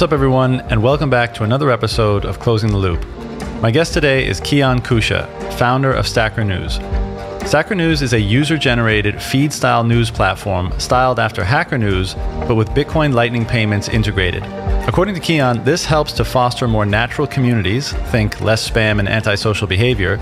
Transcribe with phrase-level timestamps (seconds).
[0.00, 3.06] What's up, everyone, and welcome back to another episode of Closing the Loop.
[3.60, 5.28] My guest today is Keyan Kousha,
[5.58, 6.76] founder of Stacker News.
[7.46, 12.14] Stacker News is a user generated feed style news platform styled after Hacker News,
[12.48, 14.42] but with Bitcoin Lightning payments integrated.
[14.88, 19.66] According to Kian, this helps to foster more natural communities, think less spam and antisocial
[19.66, 20.16] behavior,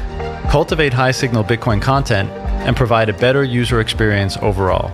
[0.50, 2.28] cultivate high signal Bitcoin content,
[2.66, 4.90] and provide a better user experience overall.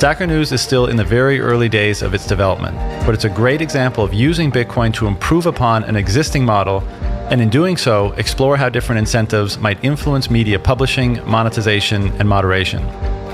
[0.00, 3.28] Stacker News is still in the very early days of its development, but it's a
[3.28, 6.80] great example of using Bitcoin to improve upon an existing model,
[7.28, 12.80] and in doing so, explore how different incentives might influence media publishing, monetization, and moderation.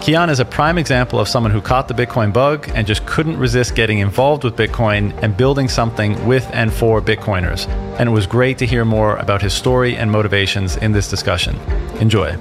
[0.02, 3.38] Keyan is a prime example of someone who caught the Bitcoin bug and just couldn't
[3.38, 7.68] resist getting involved with Bitcoin and building something with and for Bitcoiners.
[8.00, 11.54] And it was great to hear more about his story and motivations in this discussion.
[12.00, 12.36] Enjoy.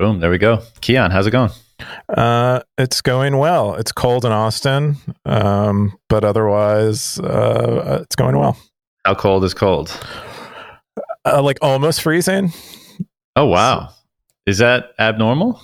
[0.00, 0.56] Boom, there we go.
[0.80, 1.50] Keyan, how's it going?
[2.08, 3.74] Uh, it's going well.
[3.74, 8.56] It's cold in Austin, um, but otherwise, uh, it's going well.
[9.04, 9.94] How cold is cold?
[11.26, 12.50] Uh, like almost freezing.
[13.36, 13.90] Oh wow,
[14.46, 15.60] is that abnormal?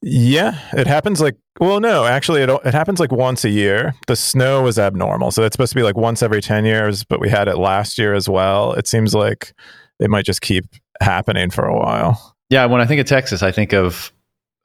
[0.00, 3.96] Yeah, it happens like well, no, actually, it it happens like once a year.
[4.06, 7.18] The snow was abnormal, so it's supposed to be like once every ten years, but
[7.18, 8.74] we had it last year as well.
[8.74, 9.52] It seems like
[9.98, 10.66] it might just keep
[11.00, 12.35] happening for a while.
[12.50, 14.12] Yeah, when I think of Texas, I think of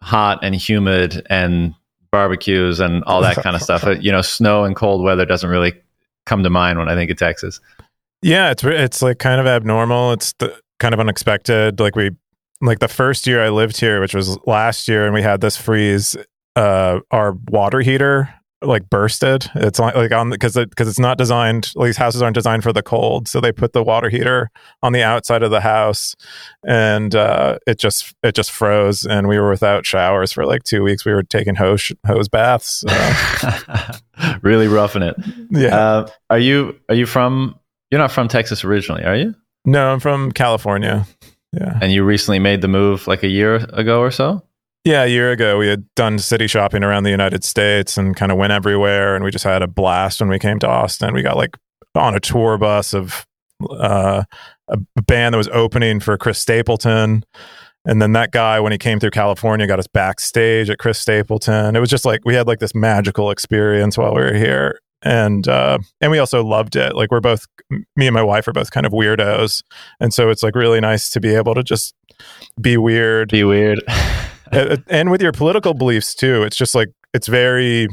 [0.02, 1.74] hot and humid and
[2.12, 3.86] barbecues and all that kind of stuff.
[4.02, 5.74] you know, snow and cold weather doesn't really
[6.26, 7.60] come to mind when I think of Texas.
[8.22, 10.12] Yeah, it's it's like kind of abnormal.
[10.14, 11.80] It's the, kind of unexpected.
[11.80, 12.12] Like we
[12.62, 15.58] like the first year I lived here, which was last year, and we had this
[15.58, 16.16] freeze.
[16.54, 18.30] Uh, our water heater
[18.62, 19.50] like bursted.
[19.56, 21.72] It's like, like on because it, because it's not designed.
[21.82, 24.50] These houses aren't designed for the cold, so they put the water heater
[24.84, 26.16] on the outside of the house,
[26.66, 30.84] and uh, it just it just froze, and we were without showers for like two
[30.84, 31.06] weeks.
[31.06, 32.84] We were taking hose hose baths.
[32.88, 33.90] So.
[34.42, 35.16] really roughing it.
[35.50, 35.76] Yeah.
[35.76, 37.58] Uh, are you are you from?
[37.90, 39.36] You're not from Texas originally, are you?
[39.66, 41.06] No, I'm from California.
[41.54, 41.78] Yeah.
[41.82, 44.44] And you recently made the move like a year ago or so?
[44.84, 48.32] Yeah, a year ago we had done city shopping around the United States and kind
[48.32, 51.14] of went everywhere, and we just had a blast when we came to Austin.
[51.14, 51.56] We got like
[51.94, 53.26] on a tour bus of
[53.70, 54.24] uh,
[54.68, 57.24] a band that was opening for Chris Stapleton.
[57.86, 61.76] And then that guy, when he came through California, got us backstage at Chris Stapleton.
[61.76, 65.48] It was just like we had like this magical experience while we were here, and
[65.48, 66.96] uh, and we also loved it.
[66.96, 69.64] Like we're both, me and my wife are both kind of weirdos,
[70.00, 71.96] and so it's like really nice to be able to just
[72.60, 73.80] be weird, be weird.
[74.52, 76.44] Uh, and with your political beliefs too.
[76.44, 77.88] It's just like it's very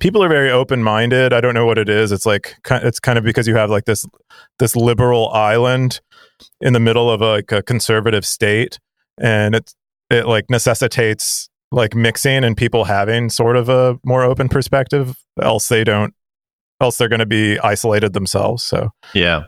[0.00, 1.32] people are very open minded.
[1.32, 2.12] I don't know what it is.
[2.12, 4.04] It's like it's kind of because you have like this
[4.58, 6.00] this liberal island
[6.60, 8.78] in the middle of a, like a conservative state,
[9.18, 9.72] and it
[10.10, 15.16] it like necessitates like mixing and people having sort of a more open perspective.
[15.40, 16.14] Else they don't.
[16.80, 18.64] Else they're going to be isolated themselves.
[18.64, 19.44] So yeah,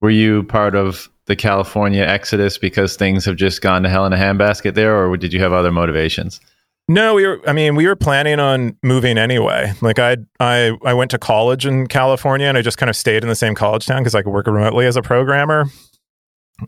[0.00, 4.12] were you part of the California exodus because things have just gone to hell in
[4.12, 6.40] a handbasket there, or did you have other motivations?
[6.88, 7.40] No, we were.
[7.46, 9.74] I mean, we were planning on moving anyway.
[9.82, 13.22] Like I, I, I went to college in California, and I just kind of stayed
[13.22, 15.66] in the same college town because I could work remotely as a programmer.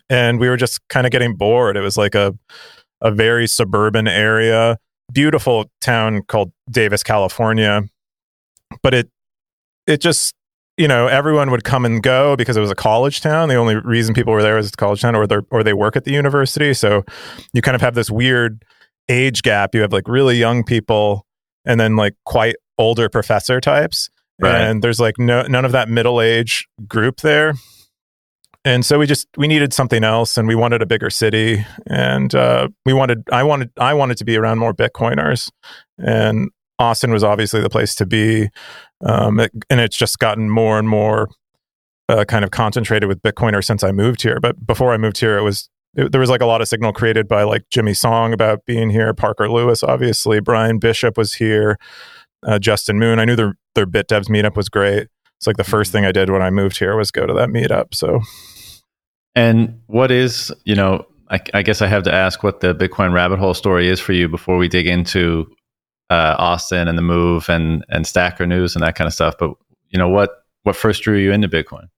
[0.09, 1.77] And we were just kind of getting bored.
[1.77, 2.37] It was like a,
[3.01, 4.79] a very suburban area,
[5.11, 7.83] beautiful town called Davis, California,
[8.83, 9.11] but it,
[9.87, 10.35] it just
[10.81, 13.51] you know, everyone would come and go because it was a college town.
[13.51, 15.75] The only reason people were there was it's a college town or they or they
[15.75, 16.73] work at the university.
[16.73, 17.05] So
[17.53, 18.65] you kind of have this weird
[19.11, 19.75] age gap.
[19.75, 21.27] You have like really young people
[21.67, 24.09] and then like quite older professor types.
[24.41, 24.59] Right.
[24.59, 27.53] And there's like no none of that middle age group there.
[28.65, 32.35] And so we just we needed something else and we wanted a bigger city and
[32.35, 35.51] uh, we wanted I wanted I wanted to be around more Bitcoiners.
[35.99, 36.49] And
[36.79, 38.49] Austin was obviously the place to be.
[39.05, 41.29] Um, it, and it's just gotten more and more
[42.09, 44.39] uh, kind of concentrated with Bitcoiner since I moved here.
[44.41, 46.93] But before I moved here, it was it, there was like a lot of signal
[46.93, 51.79] created by like Jimmy Song about being here, Parker Lewis, obviously, Bryan Bishop was here,
[52.47, 53.19] uh, Justin Moon.
[53.19, 55.09] I knew their their Bit Devs meetup was great.
[55.39, 55.99] It's like the first mm-hmm.
[55.99, 57.95] thing I did when I moved here was go to that meetup.
[57.95, 58.21] So,
[59.35, 63.13] and what is you know I, I, guess I have to ask what the Bitcoin
[63.13, 65.47] rabbit hole story is for you before we dig into
[66.11, 69.37] uh, Austin and the move and and Stacker News and that kind of stuff.
[69.39, 69.55] But
[69.89, 71.89] you know what what first drew you into Bitcoin?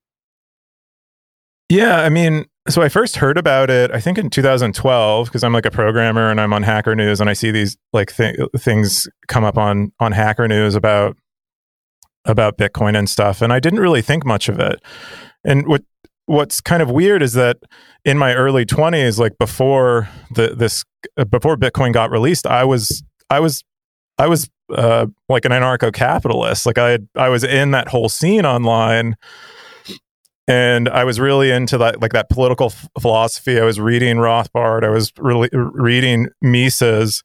[1.68, 5.52] Yeah, I mean, so I first heard about it I think in 2012 because I'm
[5.52, 9.08] like a programmer and I'm on Hacker News and I see these like th- things
[9.26, 11.16] come up on on Hacker News about
[12.24, 14.80] about Bitcoin and stuff and I didn't really think much of it.
[15.44, 15.82] And what
[16.26, 17.58] what's kind of weird is that
[18.04, 20.84] in my early 20s like before the this
[21.30, 23.64] before Bitcoin got released, I was I was
[24.18, 26.66] I was uh, like an anarcho capitalist.
[26.66, 29.16] Like I had, I was in that whole scene online,
[30.46, 33.58] and I was really into that like that political f- philosophy.
[33.58, 34.84] I was reading Rothbard.
[34.84, 37.22] I was really reading Mises,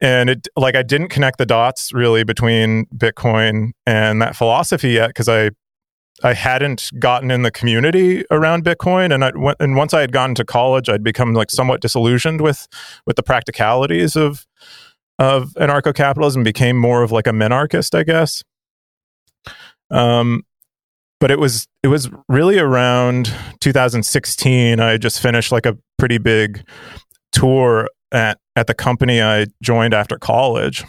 [0.00, 5.08] and it like I didn't connect the dots really between Bitcoin and that philosophy yet
[5.08, 5.50] because I
[6.22, 10.12] I hadn't gotten in the community around Bitcoin, and I went, and once I had
[10.12, 12.66] gotten to college, I'd become like somewhat disillusioned with
[13.06, 14.46] with the practicalities of
[15.18, 16.42] of anarcho capitalism.
[16.42, 18.42] Became more of like a minarchist, I guess.
[19.90, 20.44] Um,
[21.20, 24.80] but it was it was really around 2016.
[24.80, 26.62] I just finished like a pretty big
[27.32, 30.84] tour at at the company I joined after college,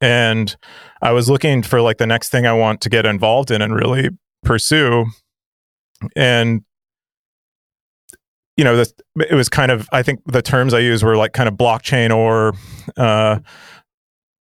[0.00, 0.54] and
[1.02, 3.74] I was looking for like the next thing I want to get involved in and
[3.74, 4.10] really
[4.42, 5.06] pursue.
[6.14, 6.64] And
[8.56, 11.32] you know, this, it was kind of I think the terms I used were like
[11.32, 12.54] kind of blockchain or
[12.96, 13.40] uh,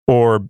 [0.08, 0.48] or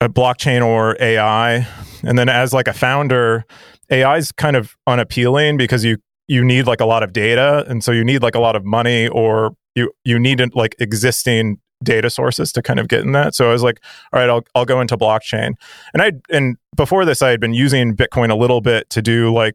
[0.00, 1.66] a blockchain or AI.
[2.02, 3.44] And then as like a founder,
[3.90, 5.98] AI is kind of unappealing because you
[6.28, 8.64] you need like a lot of data, and so you need like a lot of
[8.64, 13.34] money or you you need like existing data sources to kind of get in that.
[13.34, 13.80] So I was like,
[14.12, 15.52] all right, I'll I'll go into blockchain.
[15.94, 19.32] And I and before this, I had been using Bitcoin a little bit to do
[19.32, 19.54] like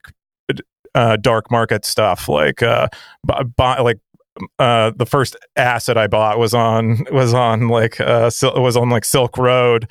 [0.96, 2.88] uh, dark market stuff, like uh,
[3.56, 4.00] buy, like
[4.60, 9.06] uh, the first asset I bought was on was on like uh, was on like
[9.06, 9.88] Silk Road,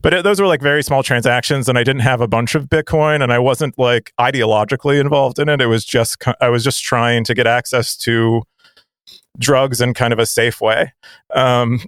[0.00, 2.68] but it, those were like very small transactions, and I didn't have a bunch of
[2.68, 5.60] Bitcoin, and I wasn't like ideologically involved in it.
[5.60, 8.42] It was just I was just trying to get access to
[9.38, 10.92] drugs in kind of a safe way.
[11.34, 11.80] Um,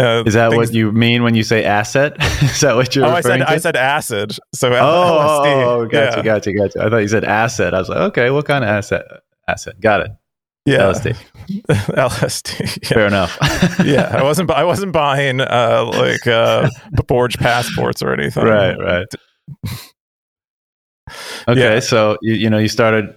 [0.00, 2.16] uh, is that things, what you mean when you say asset?
[2.42, 3.04] Is that what you're?
[3.04, 3.48] Oh, I said to?
[3.48, 4.36] I said acid.
[4.52, 5.64] So oh, LSD.
[5.64, 6.22] oh, gotcha, yeah.
[6.22, 6.82] gotcha, gotcha.
[6.82, 7.74] I thought you said asset.
[7.74, 9.04] I was like, okay, what kind of asset?
[9.46, 9.80] Asset.
[9.80, 10.10] Got it.
[10.64, 11.16] Yeah, LSD.
[11.48, 12.80] LSD.
[12.82, 12.88] Yeah.
[12.88, 13.38] Fair enough.
[13.84, 14.50] yeah, I wasn't.
[14.50, 16.68] I wasn't buying uh, like uh,
[17.06, 18.44] forged passports or anything.
[18.44, 18.76] Right.
[18.76, 19.06] Right.
[21.46, 21.80] Okay, yeah.
[21.80, 23.14] so you, you know you started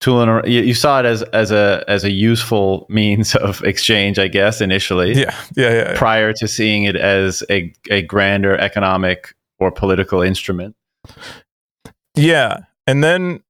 [0.00, 4.18] tooling around, you, you, saw it as as a as a useful means of exchange
[4.18, 5.14] i guess initially.
[5.14, 5.34] Yeah.
[5.54, 5.98] Yeah, yeah, yeah.
[5.98, 10.76] prior to seeing it as a, a grander economic or political instrument.
[12.14, 12.58] Yeah.
[12.86, 13.42] And then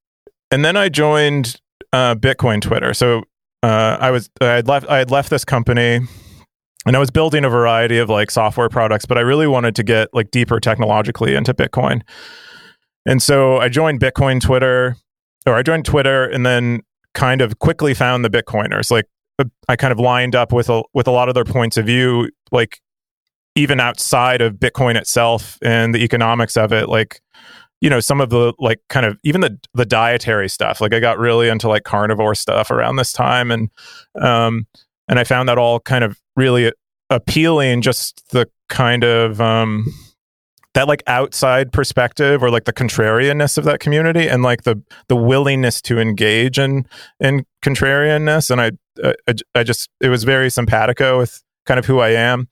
[0.50, 1.60] and then i joined
[1.92, 2.94] uh, bitcoin twitter.
[2.94, 3.24] So
[3.62, 6.00] uh, i was i had left i had left this company
[6.86, 9.82] and i was building a variety of like software products but i really wanted to
[9.82, 12.02] get like deeper technologically into bitcoin.
[13.04, 14.96] And so i joined bitcoin twitter
[15.46, 16.82] or I joined Twitter and then
[17.14, 18.90] kind of quickly found the Bitcoiners.
[18.90, 19.06] Like
[19.38, 21.86] uh, I kind of lined up with a with a lot of their points of
[21.86, 22.80] view, like
[23.54, 27.20] even outside of Bitcoin itself and the economics of it, like
[27.80, 30.80] you know some of the like kind of even the the dietary stuff.
[30.80, 33.70] Like I got really into like carnivore stuff around this time, and
[34.20, 34.66] um
[35.08, 36.72] and I found that all kind of really
[37.10, 37.82] appealing.
[37.82, 39.86] Just the kind of um
[40.76, 45.16] that like outside perspective or like the contrarianness of that community and like the the
[45.16, 46.86] willingness to engage in
[47.18, 48.50] in contrarianness.
[48.50, 52.10] And I, uh, I i just it was very simpatico with kind of who i
[52.10, 52.46] am.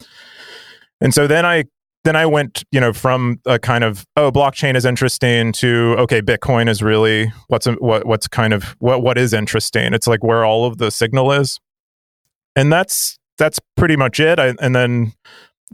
[1.02, 1.64] And so then i
[2.04, 6.22] then i went you know from a kind of oh blockchain is interesting to okay
[6.22, 9.92] bitcoin is really what's what what's kind of what what is interesting.
[9.92, 11.60] It's like where all of the signal is.
[12.56, 14.38] And that's that's pretty much it.
[14.38, 15.12] I, and then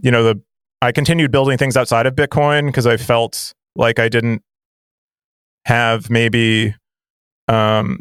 [0.01, 0.41] you know the
[0.81, 4.41] I continued building things outside of Bitcoin because I felt like I didn't
[5.65, 6.75] have maybe
[7.47, 7.99] um,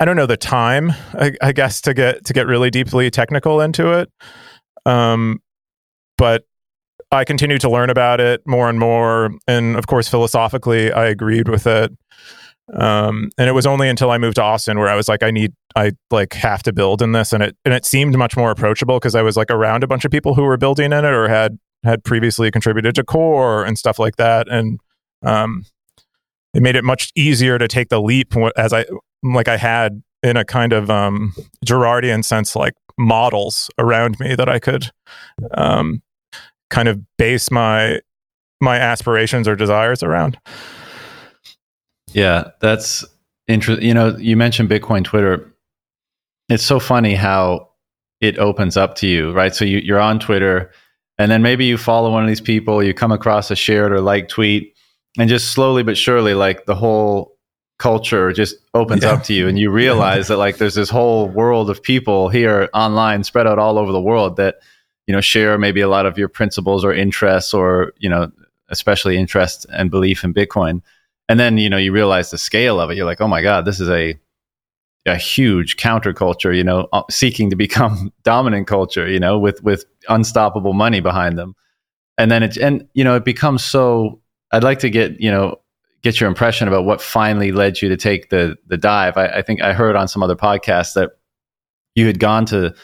[0.00, 3.60] I don't know the time I, I, guess to get to get really deeply technical
[3.60, 4.10] into it.
[4.84, 5.40] Um,
[6.16, 6.44] but
[7.12, 11.48] I continued to learn about it more and more, and of course, philosophically, I agreed
[11.48, 11.92] with it.
[12.74, 15.30] Um, and it was only until I moved to Austin where I was like, I
[15.30, 18.50] need, I like have to build in this, and it and it seemed much more
[18.50, 21.04] approachable because I was like around a bunch of people who were building in it
[21.04, 24.48] or had had previously contributed to core and stuff like that.
[24.48, 24.80] And
[25.22, 25.64] um,
[26.54, 28.84] it made it much easier to take the leap as i
[29.22, 31.32] like i had in a kind of um,
[31.64, 34.90] girardian sense like models around me that i could
[35.52, 36.02] um,
[36.70, 38.00] kind of base my
[38.60, 40.38] my aspirations or desires around.
[42.12, 43.04] Yeah that's
[43.46, 45.52] interesting you know you mentioned bitcoin twitter.
[46.48, 47.68] It's so funny how
[48.20, 49.54] it opens up to you right?
[49.54, 50.72] So you, you're on twitter
[51.18, 54.00] and then maybe you follow one of these people, you come across a shared or
[54.00, 54.74] like tweet,
[55.18, 57.36] and just slowly but surely, like the whole
[57.78, 59.10] culture just opens yeah.
[59.10, 62.68] up to you, and you realize that like there's this whole world of people here
[62.72, 64.56] online, spread out all over the world that
[65.06, 68.30] you know share maybe a lot of your principles or interests, or you know
[68.68, 70.82] especially interest and belief in Bitcoin.
[71.28, 72.96] And then you know you realize the scale of it.
[72.96, 74.16] You're like, oh my god, this is a
[75.08, 79.84] a huge counterculture, you know, uh, seeking to become dominant culture, you know, with with
[80.08, 81.54] unstoppable money behind them.
[82.16, 84.20] and then it's and you know it becomes so.
[84.52, 85.56] I'd like to get you know
[86.02, 89.16] get your impression about what finally led you to take the the dive.
[89.16, 91.10] I, I think I heard on some other podcasts that
[91.94, 92.74] you had gone to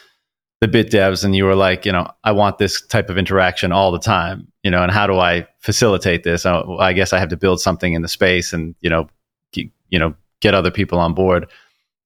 [0.60, 3.70] the bit devs and you were like, you know, I want this type of interaction
[3.70, 6.46] all the time, you know, and how do I facilitate this?
[6.46, 9.08] I, I guess I have to build something in the space and, you know,
[9.52, 11.50] you know, get other people on board.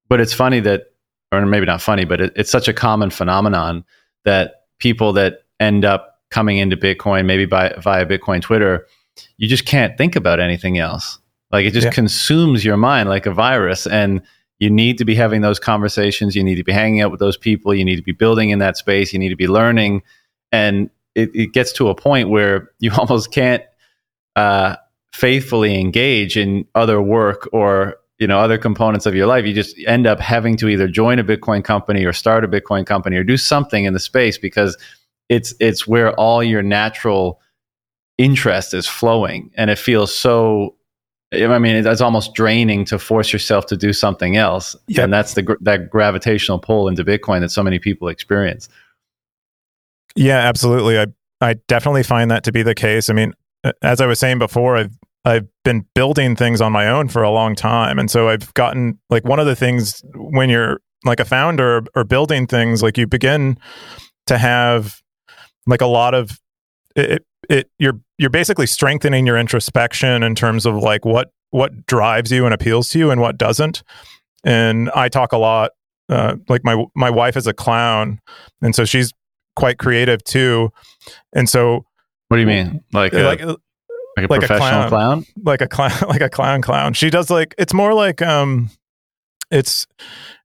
[0.08, 0.92] But it's funny that,
[1.32, 3.84] or maybe not funny, but it, it's such a common phenomenon
[4.24, 8.86] that people that end up coming into Bitcoin, maybe by, via Bitcoin Twitter,
[9.36, 11.18] you just can't think about anything else.
[11.50, 11.92] Like it just yeah.
[11.92, 13.86] consumes your mind like a virus.
[13.86, 14.22] And
[14.58, 16.34] you need to be having those conversations.
[16.34, 17.74] You need to be hanging out with those people.
[17.74, 19.12] You need to be building in that space.
[19.12, 20.02] You need to be learning.
[20.52, 23.62] And it, it gets to a point where you almost can't
[24.36, 24.76] uh,
[25.12, 29.76] faithfully engage in other work or you know other components of your life you just
[29.86, 33.24] end up having to either join a bitcoin company or start a bitcoin company or
[33.24, 34.76] do something in the space because
[35.28, 37.40] it's it's where all your natural
[38.16, 40.74] interest is flowing and it feels so
[41.32, 45.04] I mean, it's almost draining to force yourself to do something else, yep.
[45.04, 48.68] and that's the that gravitational pull into Bitcoin that so many people experience.
[50.16, 50.98] Yeah, absolutely.
[50.98, 51.06] I
[51.42, 53.10] I definitely find that to be the case.
[53.10, 53.34] I mean,
[53.82, 54.96] as I was saying before, I've
[55.28, 58.98] I've been building things on my own for a long time, and so I've gotten
[59.10, 63.06] like one of the things when you're like a founder or building things, like you
[63.06, 63.58] begin
[64.26, 65.00] to have
[65.66, 66.40] like a lot of
[66.96, 72.30] it, it you're you're basically strengthening your introspection in terms of like what what drives
[72.32, 73.82] you and appeals to you and what doesn't.
[74.44, 75.72] And I talk a lot.
[76.08, 78.18] Uh, like my my wife is a clown,
[78.62, 79.12] and so she's
[79.56, 80.70] quite creative too.
[81.34, 81.84] And so,
[82.28, 82.82] what do you mean?
[82.92, 83.42] Like a, like,
[84.22, 86.92] like a like professional a clown, clown, like a clown, like a clown clown.
[86.92, 88.70] She does like it's more like um,
[89.50, 89.86] it's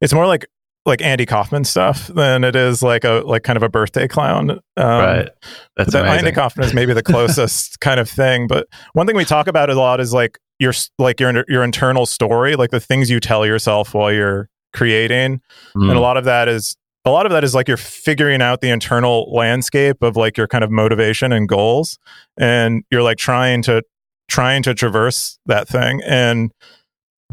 [0.02, 0.46] it's more like
[0.86, 4.52] like Andy Kaufman stuff than it is like a like kind of a birthday clown.
[4.52, 5.30] Um, right.
[5.78, 8.48] That's that Andy Kaufman is maybe the closest kind of thing.
[8.48, 12.06] But one thing we talk about a lot is like your like your your internal
[12.06, 15.42] story, like the things you tell yourself while you're creating,
[15.76, 15.90] mm.
[15.90, 18.62] and a lot of that is a lot of that is like you're figuring out
[18.62, 22.00] the internal landscape of like your kind of motivation and goals,
[22.38, 23.84] and you're like trying to
[24.28, 26.52] trying to traverse that thing and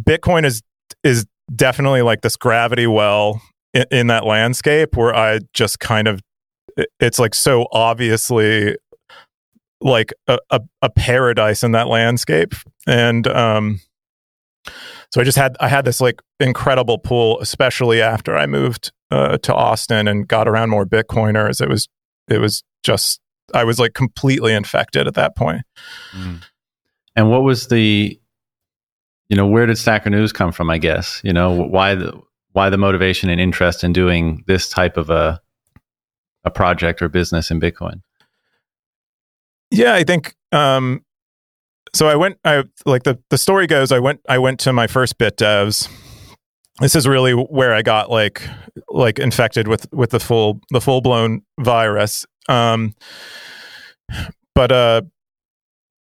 [0.03, 0.63] Bitcoin is
[1.03, 3.41] is definitely like this gravity well
[3.75, 6.21] in, in that landscape where I just kind of
[6.99, 8.77] it's like so obviously
[9.81, 12.55] like a, a, a, paradise in that landscape
[12.87, 13.81] and um
[15.11, 19.39] so i just had i had this like incredible pool especially after i moved uh,
[19.39, 21.89] to austin and got around more bitcoiners it was
[22.29, 23.21] it was just
[23.55, 25.63] i was like completely infected at that point
[26.13, 26.43] mm.
[27.17, 28.21] and what was the
[29.31, 30.69] you know, where did Stacker News come from?
[30.69, 32.21] I guess you know why the
[32.53, 35.41] why the motivation and interest in doing this type of a
[36.45, 38.03] a project or business in Bitcoin.
[39.71, 41.05] Yeah, I think um,
[41.95, 42.09] so.
[42.09, 42.39] I went.
[42.45, 43.93] I like the the story goes.
[43.93, 44.21] I went.
[44.29, 45.89] I went to my first bit devs.
[46.81, 48.43] This is really where I got like
[48.89, 52.27] like infected with with the full the full blown virus.
[52.49, 52.95] Um,
[54.55, 55.03] but uh,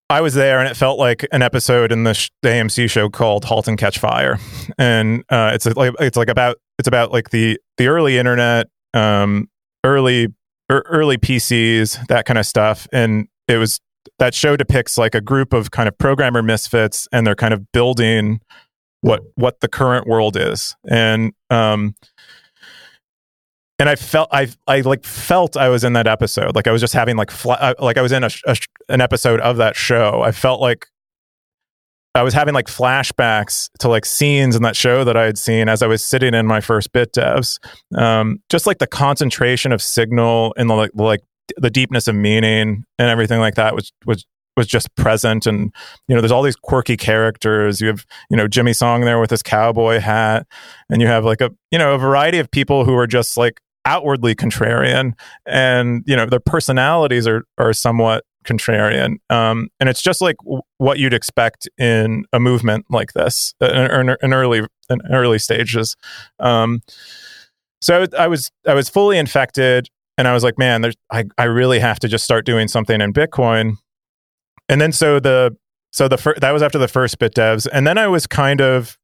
[0.10, 3.10] I was there, and it felt like an episode in the, sh- the AMC show
[3.10, 4.40] called *Halt and Catch Fire*,
[4.78, 9.50] and uh, it's like it's like about it's about like the the early internet, um,
[9.84, 10.30] early
[10.72, 13.80] er, early PCs, that kind of stuff, and it was
[14.18, 17.72] that show depicts like a group of kind of programmer misfits, and they're kind of
[17.72, 18.42] building
[19.02, 21.96] what what the current world is, and um,
[23.80, 26.56] and I felt I I like felt I was in that episode.
[26.56, 28.56] Like I was just having like fla- like I was in a, a,
[28.90, 30.22] an episode of that show.
[30.22, 30.88] I felt like
[32.16, 35.70] I was having like flashbacks to like scenes in that show that I had seen
[35.70, 37.60] as I was sitting in my first bit devs.
[37.96, 41.22] Um, just like the concentration of signal and the like, like
[41.58, 44.26] the deepness of meaning and everything like that was was
[44.60, 45.74] was just present and
[46.08, 47.82] you know there's all these quirky characters.
[47.82, 50.46] You have you know jimmy song there with his cowboy hat
[50.90, 53.62] and you have like a you know a variety of people who are just like
[53.86, 55.14] outwardly contrarian
[55.46, 59.18] and you know their personalities are are somewhat contrarian.
[59.30, 63.68] Um, and it's just like w- what you'd expect in a movement like this uh,
[64.22, 65.96] in, early in early stages.
[66.40, 66.82] Um,
[67.82, 69.88] so I was I was fully infected
[70.18, 73.00] and I was like man there's I, I really have to just start doing something
[73.00, 73.78] in Bitcoin
[74.70, 75.56] and then so the
[75.92, 78.62] so the fir- that was after the first bit devs and then I was kind
[78.62, 78.98] of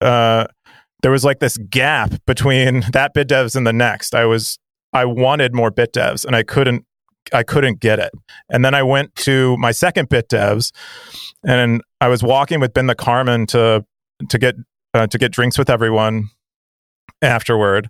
[0.00, 0.46] uh
[1.02, 4.14] there was like this gap between that bit devs and the next.
[4.14, 4.58] I was
[4.92, 6.84] I wanted more bit devs and I couldn't
[7.32, 8.12] I couldn't get it.
[8.50, 10.72] And then I went to my second bit devs
[11.44, 13.84] and I was walking with Ben the Carman to
[14.28, 14.56] to get
[14.94, 16.28] uh, to get drinks with everyone
[17.20, 17.88] afterward.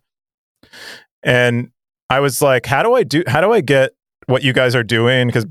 [1.22, 1.70] And
[2.10, 3.92] I was like, how do I do how do I get
[4.26, 5.46] what you guys are doing because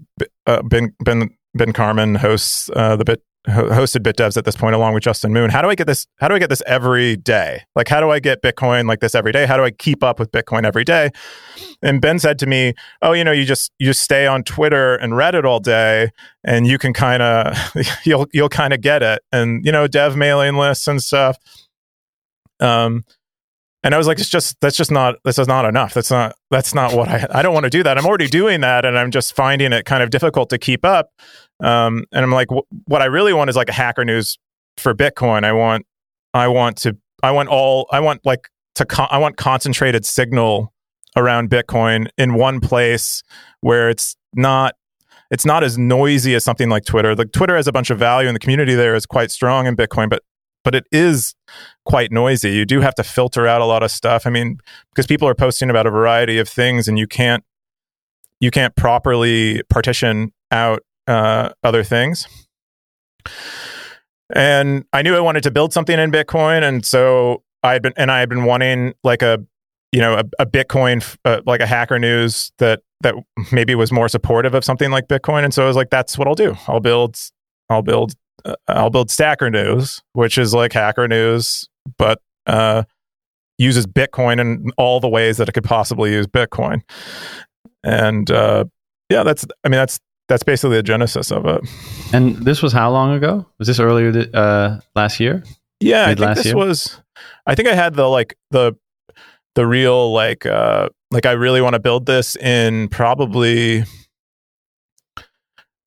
[0.45, 4.75] uh, Ben Ben Ben Carman hosts uh, the bit hosted bit devs at this point
[4.75, 5.49] along with justin moon.
[5.49, 7.63] How do i get this how do i get this every day?
[7.75, 9.47] Like how do i get bitcoin like this every day?
[9.47, 11.09] How do i keep up with bitcoin every day?
[11.81, 14.95] And ben said to me oh you know you just you just stay on twitter
[14.95, 16.11] and reddit all day
[16.43, 17.57] and you can kind of
[18.05, 19.23] you'll you'll kind of get it.
[19.31, 21.37] And you know dev mailing lists and stuff.
[22.59, 23.03] Um
[23.83, 25.93] and I was like, it's just that's just not this is not enough.
[25.93, 27.97] That's not that's not what I I don't want to do that.
[27.97, 31.09] I'm already doing that, and I'm just finding it kind of difficult to keep up.
[31.63, 32.47] Um, and I'm like,
[32.85, 34.37] what I really want is like a hacker news
[34.77, 35.43] for Bitcoin.
[35.43, 35.85] I want
[36.33, 40.73] I want to I want all I want like to con- I want concentrated signal
[41.17, 43.23] around Bitcoin in one place
[43.61, 44.75] where it's not
[45.31, 47.15] it's not as noisy as something like Twitter.
[47.15, 49.75] Like Twitter has a bunch of value and the community there is quite strong in
[49.75, 50.21] Bitcoin, but
[50.63, 51.35] but it is
[51.85, 52.51] quite noisy.
[52.51, 54.25] You do have to filter out a lot of stuff.
[54.25, 54.57] I mean,
[54.89, 57.43] because people are posting about a variety of things, and you can't
[58.39, 62.27] you can't properly partition out uh, other things.
[64.33, 67.93] And I knew I wanted to build something in Bitcoin, and so I had been
[67.97, 69.39] and I had been wanting like a
[69.91, 73.15] you know a, a Bitcoin uh, like a Hacker News that that
[73.51, 76.27] maybe was more supportive of something like Bitcoin, and so I was like, that's what
[76.27, 76.55] I'll do.
[76.67, 77.17] I'll build
[77.69, 78.13] I'll build
[78.45, 81.67] uh, I'll build Stacker News, which is like Hacker News,
[81.97, 82.83] but uh,
[83.57, 86.81] uses Bitcoin in all the ways that it could possibly use Bitcoin.
[87.83, 88.65] And uh,
[89.09, 91.61] yeah, that's I mean that's that's basically the genesis of it.
[92.13, 93.45] And this was how long ago?
[93.59, 95.43] Was this earlier th- uh, last year?
[95.79, 96.55] Yeah, Mid I think this year?
[96.55, 97.01] was.
[97.45, 98.73] I think I had the like the
[99.55, 103.83] the real like uh like I really want to build this in probably.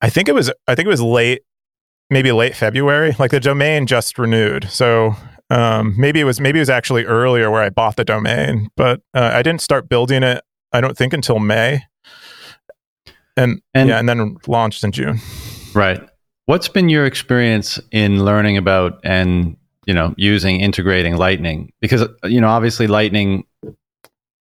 [0.01, 0.51] I think it was.
[0.67, 1.41] I think it was late
[2.09, 3.15] maybe late February.
[3.17, 5.15] Like the domain just renewed, so
[5.49, 9.01] um, maybe it was maybe it was actually earlier where I bought the domain, but
[9.13, 10.43] uh, I didn't start building it.
[10.71, 11.83] I don't think until May,
[13.37, 15.19] and, and yeah, and then launched in June.
[15.73, 16.01] Right.
[16.45, 21.71] What's been your experience in learning about and you know using integrating Lightning?
[21.79, 23.45] Because you know obviously Lightning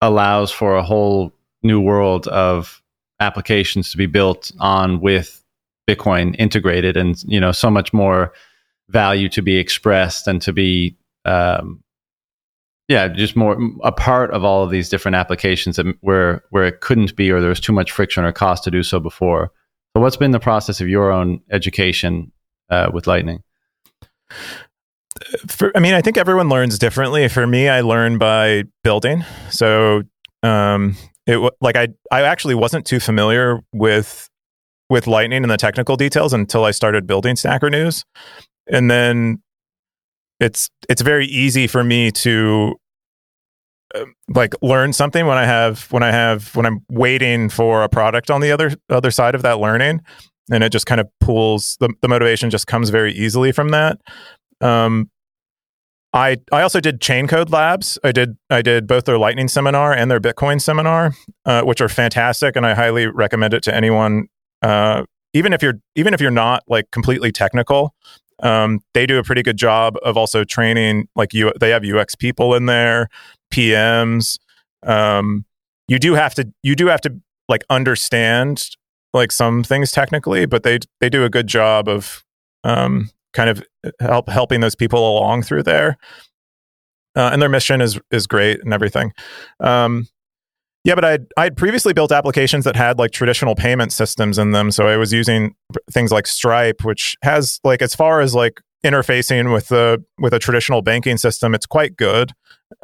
[0.01, 2.83] allows for a whole new world of
[3.21, 5.42] applications to be built on with
[5.89, 8.33] Bitcoin integrated, and you know so much more
[8.89, 11.83] value to be expressed and to be um,
[12.89, 16.81] yeah just more a part of all of these different applications that, where where it
[16.81, 19.51] couldn't be or there was too much friction or cost to do so before.
[19.97, 22.33] So what's been the process of your own education
[22.71, 23.43] uh, with lightning?
[25.49, 27.29] For, i mean i think everyone learns differently.
[27.29, 29.25] For me i learn by building.
[29.51, 30.03] So
[30.43, 34.29] um, it like i i actually wasn't too familiar with
[34.91, 38.05] with Lightning and the technical details until I started building Stacker News,
[38.67, 39.43] and then
[40.41, 42.75] it's it's very easy for me to
[43.95, 47.89] uh, like learn something when I have when I have when I'm waiting for a
[47.89, 50.01] product on the other other side of that learning,
[50.51, 54.01] and it just kind of pulls the the motivation just comes very easily from that.
[54.61, 55.11] Um,
[56.13, 57.99] I I also did Chaincode Labs.
[58.05, 61.15] I did I did both their Lightning seminar and their Bitcoin seminar,
[61.47, 64.29] uh, which are fantastic, and I highly recommend it to anyone
[64.63, 67.95] uh, even if you're even if you're not like completely technical,
[68.43, 71.09] um, they do a pretty good job of also training.
[71.17, 73.09] Like you, they have UX people in there,
[73.53, 74.39] PMs.
[74.85, 75.45] Um,
[75.89, 78.69] you do have to you do have to like understand
[79.13, 82.25] like some things technically, but they they do a good job of
[82.65, 83.65] um, kind of
[84.01, 85.97] help helping those people along through there.
[87.15, 89.13] Uh, and their mission is is great and everything.
[89.61, 90.09] Um,
[90.85, 94.71] yeah, but I'd I'd previously built applications that had like traditional payment systems in them.
[94.71, 95.55] So I was using
[95.91, 100.39] things like Stripe, which has like as far as like interfacing with the with a
[100.39, 102.33] traditional banking system, it's quite good.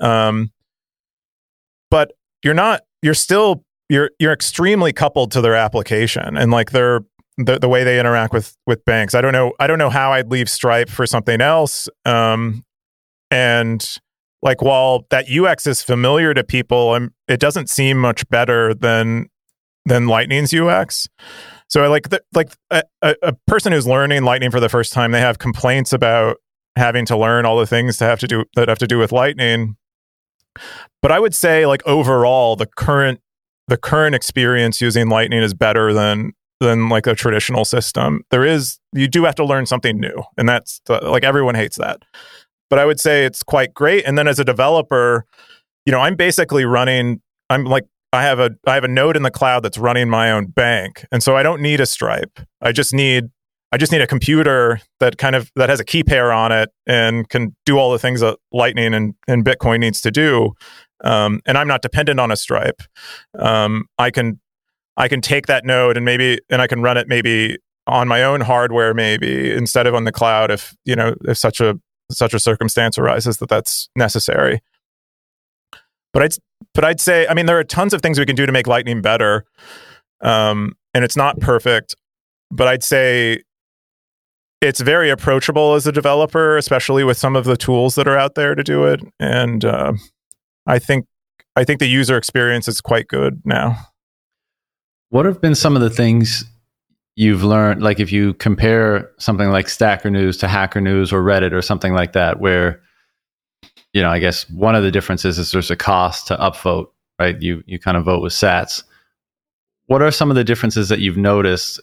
[0.01, 0.53] Um,
[1.91, 2.13] but
[2.45, 7.01] you're not you're still you're you're extremely coupled to their application and like their
[7.37, 9.15] the, the way they interact with with banks.
[9.15, 11.89] I don't know I don't know how I'd leave Stripe for something else.
[12.05, 12.65] Um,
[13.31, 13.85] and
[14.43, 19.29] like while that UX is familiar to people, I'm, it doesn't seem much better than
[19.85, 21.09] than Lightning's UX.
[21.69, 25.13] So I like the, like a, a, person who's learning Lightning for the first time,
[25.13, 26.37] they have complaints about
[26.77, 29.13] having to learn all the things to have to do that have to do with
[29.13, 29.77] Lightning.
[31.01, 33.21] But I would say like overall, the current
[33.67, 38.23] the current experience using Lightning is better than than like a traditional system.
[38.31, 42.03] There is you do have to learn something new, and that's like everyone hates that
[42.71, 44.05] but I would say it's quite great.
[44.05, 45.25] And then as a developer,
[45.87, 47.21] you know, I'm basically running.
[47.51, 50.31] I'm like I have a I have a node in the cloud that's running my
[50.31, 52.41] own bank, and so I don't need a Stripe.
[52.61, 53.31] I just need
[53.71, 56.71] I just need a computer that kind of that has a key pair on it
[56.87, 60.53] and can do all the things that Lightning and, and Bitcoin needs to do.
[61.05, 62.83] Um, and I'm not dependent on a Stripe.
[63.39, 64.41] Um, I can
[64.97, 68.23] I can take that node and maybe and I can run it maybe on my
[68.23, 71.79] own hardware maybe instead of on the cloud if you know if such a
[72.11, 74.61] such a circumstance arises that that's necessary.
[76.13, 76.35] But I'd
[76.75, 78.67] but I'd say I mean there are tons of things we can do to make
[78.67, 79.45] Lightning better,
[80.21, 81.95] um, and it's not perfect.
[82.51, 83.43] But I'd say
[84.61, 88.35] it's very approachable as a developer, especially with some of the tools that are out
[88.35, 89.01] there to do it.
[89.21, 89.93] And uh,
[90.67, 91.07] I think
[91.57, 93.77] I think the user experience is quite good now.
[95.11, 96.45] What have been some of the things
[97.19, 97.83] you've learned?
[97.83, 101.93] Like if you compare something like Stacker News to Hacker News or Reddit or something
[101.93, 102.81] like that, where
[103.93, 107.41] you know, I guess one of the differences is there's a cost to upvote, right?
[107.43, 108.85] You you kind of vote with Sats.
[109.87, 111.81] What are some of the differences that you've noticed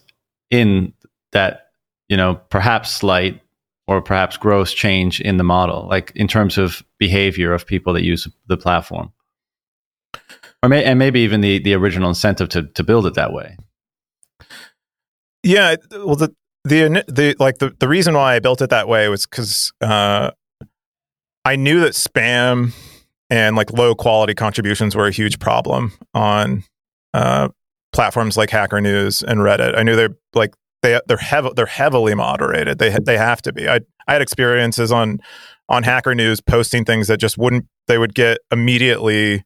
[0.50, 0.94] in
[1.32, 1.66] that
[2.08, 3.42] you know, perhaps slight
[3.88, 8.04] or perhaps gross change in the model, like in terms of behavior of people that
[8.04, 9.12] use the platform,
[10.62, 13.56] or may, and maybe even the the original incentive to to build it that way.
[15.46, 19.08] Yeah, well, the the the like the the reason why I built it that way
[19.08, 20.32] was because uh,
[21.44, 22.72] I knew that spam
[23.30, 26.64] and like low quality contributions were a huge problem on
[27.14, 27.48] uh,
[27.92, 29.78] platforms like Hacker News and Reddit.
[29.78, 32.78] I knew they're like they they're heavy they're heavily moderated.
[32.78, 33.68] They they have to be.
[33.68, 35.20] I I had experiences on
[35.68, 39.44] on Hacker News posting things that just wouldn't they would get immediately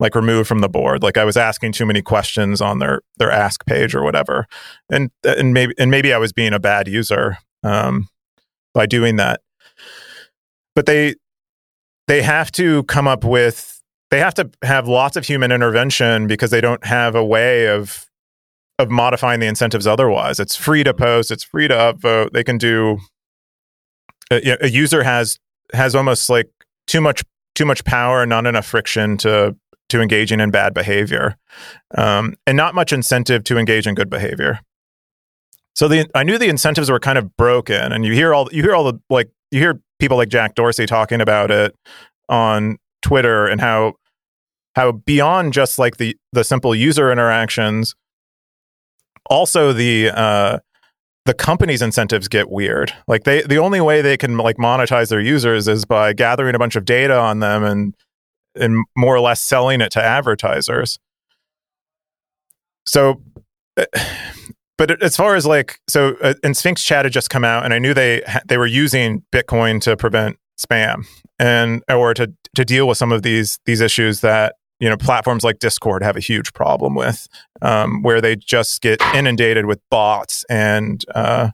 [0.00, 1.02] like removed from the board.
[1.02, 4.46] Like I was asking too many questions on their their ask page or whatever,
[4.90, 8.08] and and maybe and maybe I was being a bad user um,
[8.74, 9.40] by doing that.
[10.74, 11.14] But they
[12.06, 16.50] they have to come up with they have to have lots of human intervention because
[16.50, 18.06] they don't have a way of
[18.78, 20.38] of modifying the incentives otherwise.
[20.38, 22.30] It's free to post, it's free to upvote.
[22.32, 22.98] They can do
[24.30, 25.38] a, a user has
[25.72, 26.48] has almost like
[26.86, 29.56] too much too much power not enough friction to
[29.88, 31.36] to engaging in bad behavior,
[31.96, 34.60] um, and not much incentive to engage in good behavior.
[35.74, 38.62] So the I knew the incentives were kind of broken, and you hear all you
[38.62, 41.74] hear all the like you hear people like Jack Dorsey talking about it
[42.28, 43.94] on Twitter and how
[44.74, 47.94] how beyond just like the the simple user interactions
[49.28, 50.58] also the uh,
[51.24, 52.92] the company's incentives get weird.
[53.06, 56.58] Like they the only way they can like monetize their users is by gathering a
[56.58, 57.94] bunch of data on them and
[58.58, 60.98] and more or less selling it to advertisers.
[62.86, 63.22] So
[64.78, 67.74] but as far as like so uh, and Sphinx chat had just come out and
[67.74, 71.06] I knew they they were using Bitcoin to prevent spam
[71.38, 75.44] and or to to deal with some of these these issues that you know platforms
[75.44, 77.26] like discord have a huge problem with
[77.62, 81.50] um, where they just get inundated with bots and uh,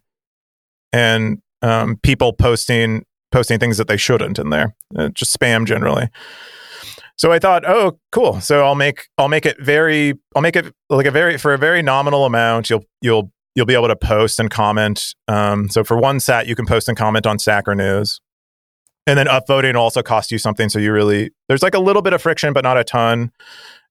[0.93, 6.09] and um, people posting posting things that they shouldn't in there uh, just spam generally
[7.17, 8.41] so i thought oh cool.
[8.41, 11.59] So i'll make i'll make it very i'll make it like a very for a
[11.59, 15.97] very nominal amount you'll you'll you'll be able to post and comment um, so for
[15.97, 18.21] one sat you can post and comment on stacker news.
[19.07, 22.13] And then upvoting also costs you something so you really there's like a little bit
[22.15, 23.31] of friction but not a ton.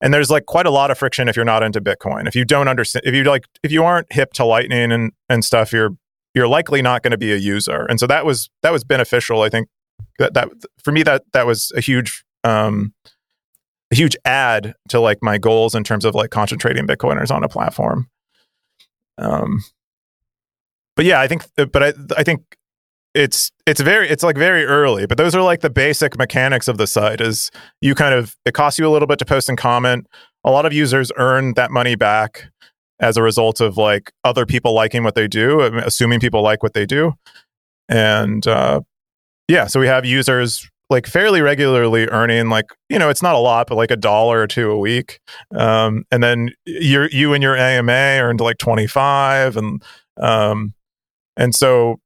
[0.01, 2.27] And there's like quite a lot of friction if you're not into bitcoin.
[2.27, 5.45] If you don't understand if you like if you aren't hip to lightning and and
[5.45, 5.91] stuff you're
[6.33, 7.85] you're likely not going to be a user.
[7.85, 9.67] And so that was that was beneficial i think.
[10.19, 10.49] That that
[10.83, 12.93] for me that that was a huge um
[13.93, 17.47] a huge add to like my goals in terms of like concentrating bitcoiners on a
[17.47, 18.09] platform.
[19.17, 19.63] Um
[20.95, 22.57] but yeah i think but i i think
[23.13, 26.77] it's it's very it's like very early but those are like the basic mechanics of
[26.77, 27.51] the site is
[27.81, 30.07] you kind of it costs you a little bit to post and comment.
[30.43, 32.49] A lot of users earn that money back
[32.99, 36.73] as a result of like other people liking what they do assuming people like what
[36.73, 37.13] they do.
[37.87, 38.81] And uh
[39.47, 43.39] yeah so we have users like fairly regularly earning like you know it's not a
[43.39, 45.19] lot but like a dollar or two a week
[45.55, 49.83] um and then you you and your ama earned like 25 and
[50.21, 50.73] um
[51.35, 51.99] and so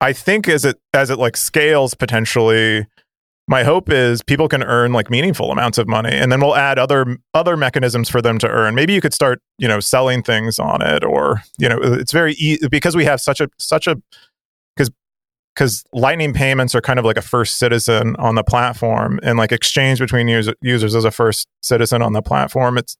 [0.00, 2.86] I think as it as it like scales potentially,
[3.48, 6.78] my hope is people can earn like meaningful amounts of money, and then we'll add
[6.78, 8.74] other other mechanisms for them to earn.
[8.74, 12.34] Maybe you could start you know selling things on it, or you know it's very
[12.34, 13.96] easy because we have such a such a
[15.58, 19.50] because Lightning payments are kind of like a first citizen on the platform, and like
[19.50, 22.78] exchange between user, users as a first citizen on the platform.
[22.78, 22.96] It's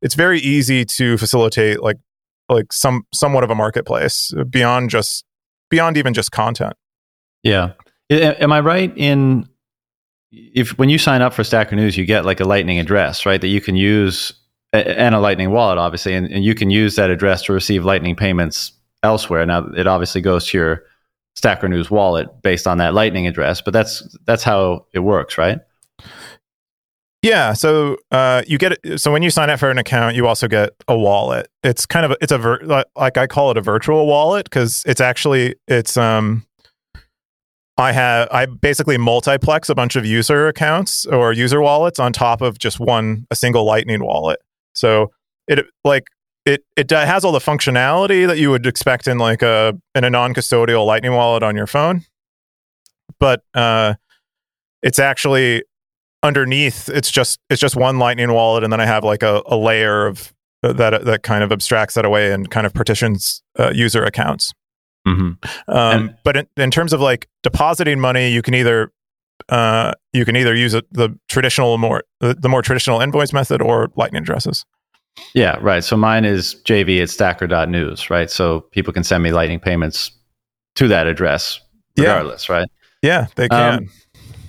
[0.00, 1.96] it's very easy to facilitate like
[2.48, 5.24] like some somewhat of a marketplace beyond just
[5.70, 6.74] beyond even just content.
[7.42, 7.72] Yeah.
[8.10, 9.48] Am I right in
[10.30, 13.40] if when you sign up for Stacker News, you get like a Lightning address, right?
[13.40, 14.32] That you can use
[14.72, 18.14] and a Lightning wallet, obviously, and, and you can use that address to receive Lightning
[18.14, 18.70] payments
[19.02, 19.44] elsewhere.
[19.44, 20.84] Now, it obviously goes to your
[21.38, 25.60] Stacker News wallet based on that Lightning address, but that's that's how it works, right?
[27.22, 30.48] Yeah, so uh, you get so when you sign up for an account, you also
[30.48, 31.48] get a wallet.
[31.62, 35.00] It's kind of it's a vir- like I call it a virtual wallet because it's
[35.00, 36.44] actually it's um
[37.76, 42.40] I have I basically multiplex a bunch of user accounts or user wallets on top
[42.40, 44.40] of just one a single Lightning wallet.
[44.74, 45.12] So
[45.46, 46.08] it like
[46.48, 50.10] it it has all the functionality that you would expect in like a in a
[50.10, 52.04] non-custodial Lightning wallet on your phone,
[53.18, 53.94] but uh,
[54.82, 55.62] it's actually
[56.22, 59.56] underneath it's just it's just one lightning wallet and then i have like a, a
[59.56, 60.34] layer of
[60.64, 64.52] uh, that that kind of abstracts that away and kind of partitions uh, user accounts.
[65.06, 65.70] Mm-hmm.
[65.70, 68.92] um, but in, in, terms of like depositing money you can either
[69.48, 73.62] uh, you can either use a, the traditional more the, the, more traditional invoice method
[73.62, 74.66] or lightning addresses
[75.34, 79.60] yeah right so mine is jv at stacker.news right so people can send me lightning
[79.60, 80.10] payments
[80.74, 81.60] to that address
[81.96, 82.54] regardless yeah.
[82.54, 82.68] right
[83.02, 83.88] yeah they can um,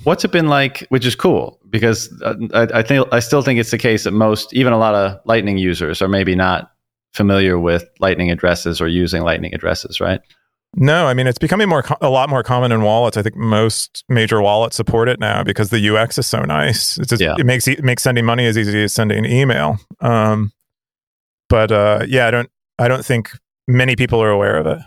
[0.03, 3.59] what's it been like which is cool because uh, I, I, think I still think
[3.59, 6.71] it's the case that most, even a lot of Lightning users, are maybe not
[7.13, 10.21] familiar with Lightning addresses or using Lightning addresses, right?
[10.75, 13.17] No, I mean it's becoming more a lot more common in wallets.
[13.17, 16.95] I think most major wallets support it now because the UX is so nice.
[16.97, 17.33] Just, yeah.
[17.39, 19.79] It makes it makes sending money as easy as sending email.
[19.99, 20.51] Um,
[21.49, 23.31] but uh, yeah, I don't I don't think
[23.67, 24.79] many people are aware of it.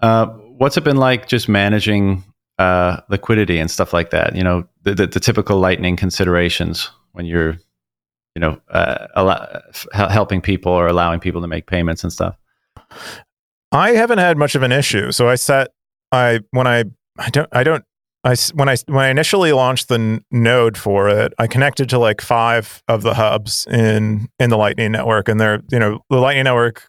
[0.00, 2.24] Uh, what's it been like just managing
[2.58, 4.36] uh, liquidity and stuff like that.
[4.36, 7.58] You know, the, the, the typical Lightning considerations when you're,
[8.34, 9.60] you know, uh, allow,
[9.92, 12.36] helping people or allowing people to make payments and stuff.
[13.72, 15.12] I haven't had much of an issue.
[15.12, 15.68] So I set
[16.12, 16.84] I when I
[17.18, 17.84] I don't I don't
[18.24, 22.20] I when I when I initially launched the node for it, I connected to like
[22.20, 26.44] five of the hubs in in the Lightning network, and they're you know the Lightning
[26.44, 26.88] network.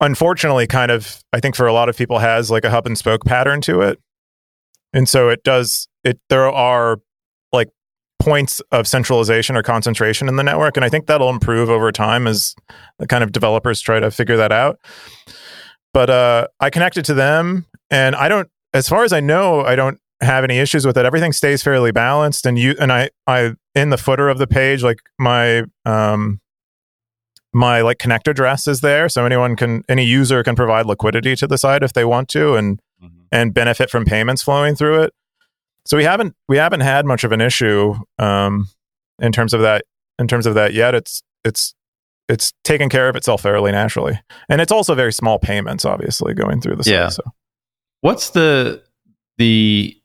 [0.00, 2.96] Unfortunately, kind of I think for a lot of people has like a hub and
[2.96, 3.98] spoke pattern to it,
[4.92, 7.00] and so it does it there are
[7.52, 7.70] like
[8.20, 12.28] points of centralization or concentration in the network and I think that'll improve over time
[12.28, 12.54] as
[12.98, 14.78] the kind of developers try to figure that out.
[15.92, 19.74] But uh I connected to them and I don't as far as I know I
[19.74, 21.04] don't have any issues with it.
[21.04, 24.82] Everything stays fairly balanced and you and I I in the footer of the page
[24.82, 26.40] like my um
[27.52, 31.46] my like connect address is there so anyone can any user can provide liquidity to
[31.46, 32.80] the site if they want to and
[33.32, 35.14] and benefit from payments flowing through it.
[35.86, 38.68] So we haven't we haven't had much of an issue um,
[39.18, 39.84] in terms of that
[40.18, 40.94] in terms of that yet.
[40.94, 41.74] It's it's
[42.28, 46.60] it's taken care of itself fairly naturally, and it's also very small payments, obviously going
[46.60, 47.08] through the yeah.
[47.08, 47.30] Site, so.
[48.02, 48.84] What's the
[49.38, 49.96] the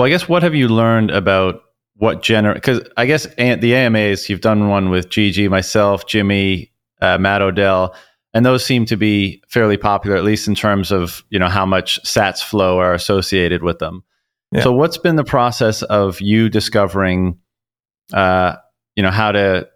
[0.00, 0.06] well?
[0.06, 1.62] I guess what have you learned about
[1.94, 2.56] what generate?
[2.56, 7.94] Because I guess the AMAs you've done one with Gigi, myself, Jimmy, uh, Matt Odell
[8.32, 11.66] and those seem to be fairly popular, at least in terms of you know how
[11.66, 14.04] much Sats flow are associated with them.
[14.52, 14.62] Yeah.
[14.62, 17.38] So, what's been the process of you discovering,
[18.12, 18.56] uh,
[18.94, 19.68] you know, how to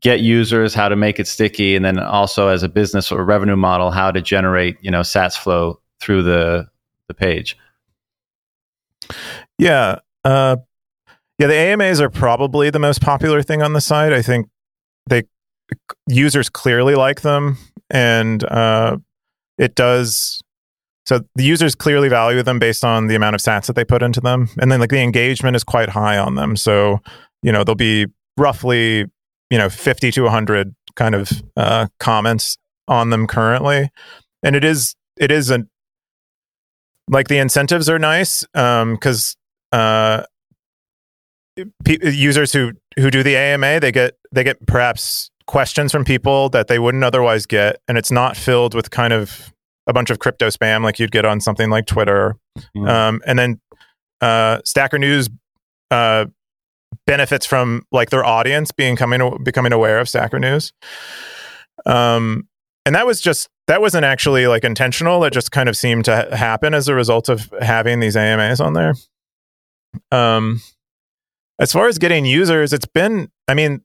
[0.00, 3.56] get users, how to make it sticky, and then also as a business or revenue
[3.56, 6.66] model, how to generate you know Sats flow through the
[7.08, 7.56] the page?
[9.58, 10.56] Yeah, uh,
[11.38, 11.46] yeah.
[11.46, 14.12] The AMAs are probably the most popular thing on the site.
[14.12, 14.48] I think
[15.08, 15.24] they
[16.06, 17.58] users clearly like them,
[17.90, 18.98] and uh,
[19.58, 20.40] it does.
[21.06, 24.02] So the users clearly value them based on the amount of sats that they put
[24.02, 26.56] into them, and then like the engagement is quite high on them.
[26.56, 27.00] So
[27.42, 29.06] you know there'll be roughly
[29.50, 33.90] you know 50 to 100 kind of uh, comments on them currently,
[34.42, 35.66] and it is it is a
[37.08, 39.36] like the incentives are nice because
[39.72, 40.22] um, uh,
[41.84, 46.48] p- users who who do the AMA they get they get perhaps questions from people
[46.50, 49.52] that they wouldn't otherwise get, and it's not filled with kind of
[49.86, 52.36] a bunch of crypto spam like you'd get on something like Twitter.
[52.76, 52.88] Mm.
[52.88, 53.60] Um, and then
[54.20, 55.28] uh, Stacker News
[55.90, 56.26] uh,
[57.06, 60.72] benefits from like their audience being coming becoming aware of Stacker News.
[61.84, 62.48] Um,
[62.86, 65.20] and that was just that wasn't actually like intentional.
[65.20, 68.72] That just kind of seemed to happen as a result of having these AMAs on
[68.72, 68.94] there.
[70.10, 70.62] Um,
[71.58, 73.28] as far as getting users, it's been.
[73.48, 73.82] I mean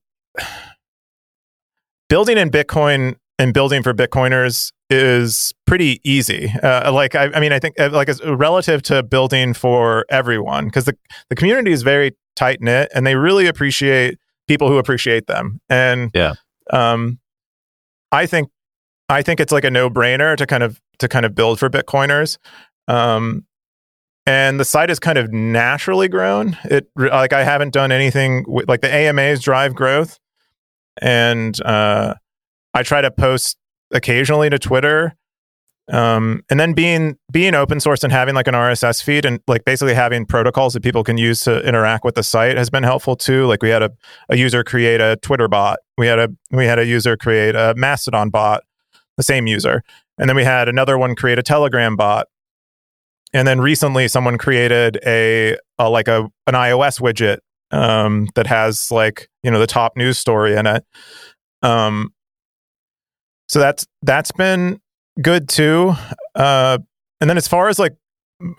[2.11, 6.51] building in Bitcoin and building for Bitcoiners is pretty easy.
[6.61, 10.83] Uh, like, I, I, mean, I think uh, like relative to building for everyone, because
[10.83, 10.97] the,
[11.29, 15.61] the community is very tight knit and they really appreciate people who appreciate them.
[15.69, 16.33] And yeah,
[16.69, 17.19] um,
[18.11, 18.49] I think
[19.11, 21.69] I think it's like a no brainer to kind of to kind of build for
[21.69, 22.37] Bitcoiners.
[22.87, 23.45] Um,
[24.25, 26.57] and the site has kind of naturally grown.
[26.65, 30.19] It like I haven't done anything with, like the AMAs drive growth
[31.01, 32.15] and uh,
[32.73, 33.57] I try to post
[33.91, 35.15] occasionally to Twitter.
[35.91, 39.65] Um, and then being being open source and having like an RSS feed and like
[39.65, 43.17] basically having protocols that people can use to interact with the site has been helpful
[43.17, 43.45] too.
[43.47, 43.91] Like we had a,
[44.29, 45.79] a user create a Twitter bot.
[45.97, 48.63] We had a we had a user create a Mastodon bot,
[49.17, 49.83] the same user.
[50.17, 52.27] And then we had another one create a Telegram bot.
[53.33, 57.39] And then recently someone created a, a like a an iOS widget
[57.71, 60.85] um, that has like, you know, the top news story in it.
[61.61, 62.13] Um,
[63.47, 64.79] so that's that's been
[65.21, 65.93] good too.
[66.35, 66.77] Uh,
[67.19, 67.95] and then as far as like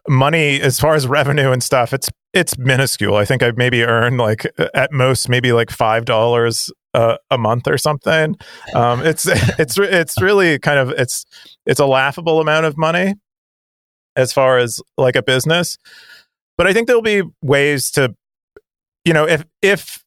[0.09, 3.17] money, as far as revenue and stuff, it's it's minuscule.
[3.17, 7.79] I think I've maybe earned like at most maybe like five dollars a, month or
[7.79, 8.37] something.
[8.75, 9.27] Um, it's
[9.59, 11.25] it's it's really kind of it's
[11.67, 13.15] it's a laughable amount of money
[14.17, 15.79] as far as like a business.
[16.59, 18.15] But I think there'll be ways to,
[19.05, 20.05] you know, if if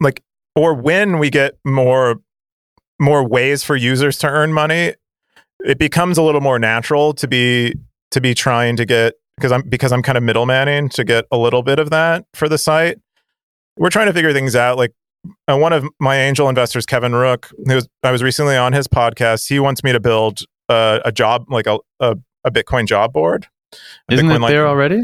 [0.00, 0.22] like
[0.54, 2.16] or when we get more
[2.98, 4.94] more ways for users to earn money,
[5.64, 7.74] it becomes a little more natural to be
[8.10, 11.36] to be trying to get because I'm because I'm kind of middlemaning to get a
[11.36, 12.98] little bit of that for the site.
[13.76, 14.78] We're trying to figure things out.
[14.78, 14.92] Like
[15.48, 18.86] uh, one of my angel investors, Kevin Rooke, who was, I was recently on his
[18.86, 19.48] podcast.
[19.48, 23.46] He wants me to build uh, a job like a, a, a Bitcoin job board.
[24.10, 25.02] Isn't Bitcoin, it there already?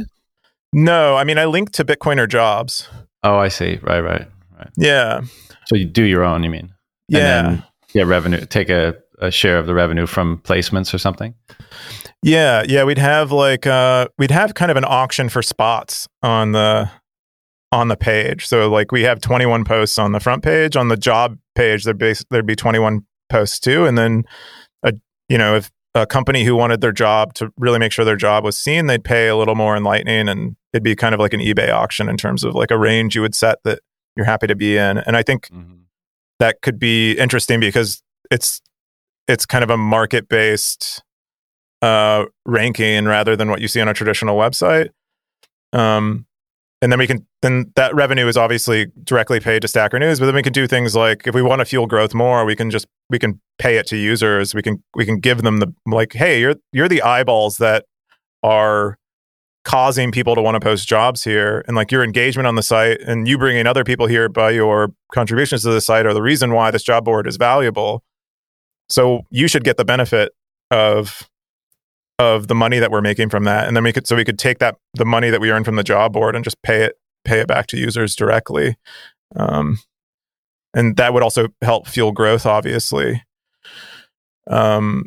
[0.73, 2.89] No, I mean I linked to Bitcoiner jobs.
[3.23, 3.79] Oh, I see.
[3.83, 4.27] Right, right,
[4.59, 4.69] right.
[4.77, 5.23] Yeah.
[5.67, 6.43] So you do your own.
[6.43, 6.75] You mean?
[7.09, 7.61] Yeah.
[7.93, 8.45] yeah, revenue.
[8.47, 11.35] Take a a share of the revenue from placements or something?
[12.23, 16.53] Yeah, yeah, we'd have like uh we'd have kind of an auction for spots on
[16.53, 16.91] the
[17.73, 18.47] on the page.
[18.47, 21.99] So like we have 21 posts on the front page, on the job page there'd
[21.99, 24.25] be there'd be 21 posts too and then
[24.83, 24.93] a
[25.29, 28.45] you know, if a company who wanted their job to really make sure their job
[28.45, 31.35] was seen, they'd pay a little more in Lightning and it'd be kind of like
[31.35, 33.81] an eBay auction in terms of like a range you would set that
[34.17, 34.99] you're happy to be in.
[34.99, 35.83] And I think mm-hmm.
[36.39, 38.61] that could be interesting because it's
[39.29, 41.03] it's kind of a market based
[41.81, 44.91] uh, ranking rather than what you see on a traditional website.
[45.73, 46.27] Um,
[46.83, 50.27] and then we can then that revenue is obviously directly paid to Stacker News, but
[50.27, 52.71] then we can do things like if we want to fuel growth more, we can
[52.71, 54.53] just we can pay it to users.
[54.53, 57.87] We can we can give them the like, hey, you're you're the eyeballs that
[58.43, 58.99] are
[59.65, 63.01] causing people to want to post jobs here and like your engagement on the site
[63.03, 66.53] and you bringing other people here by your contributions to the site are the reason
[66.53, 68.03] why this job board is valuable
[68.89, 70.33] so you should get the benefit
[70.73, 71.31] of
[72.23, 73.67] of the money that we're making from that.
[73.67, 75.77] And then we could so we could take that the money that we earn from
[75.77, 78.77] the job board and just pay it pay it back to users directly.
[79.37, 79.79] Um,
[80.75, 83.23] and that would also help fuel growth, obviously.
[84.49, 85.07] Um,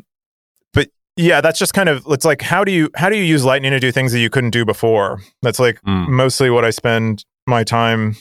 [0.72, 3.44] but yeah, that's just kind of it's like how do you how do you use
[3.44, 5.20] Lightning to do things that you couldn't do before?
[5.42, 6.08] That's like mm.
[6.08, 8.16] mostly what I spend my time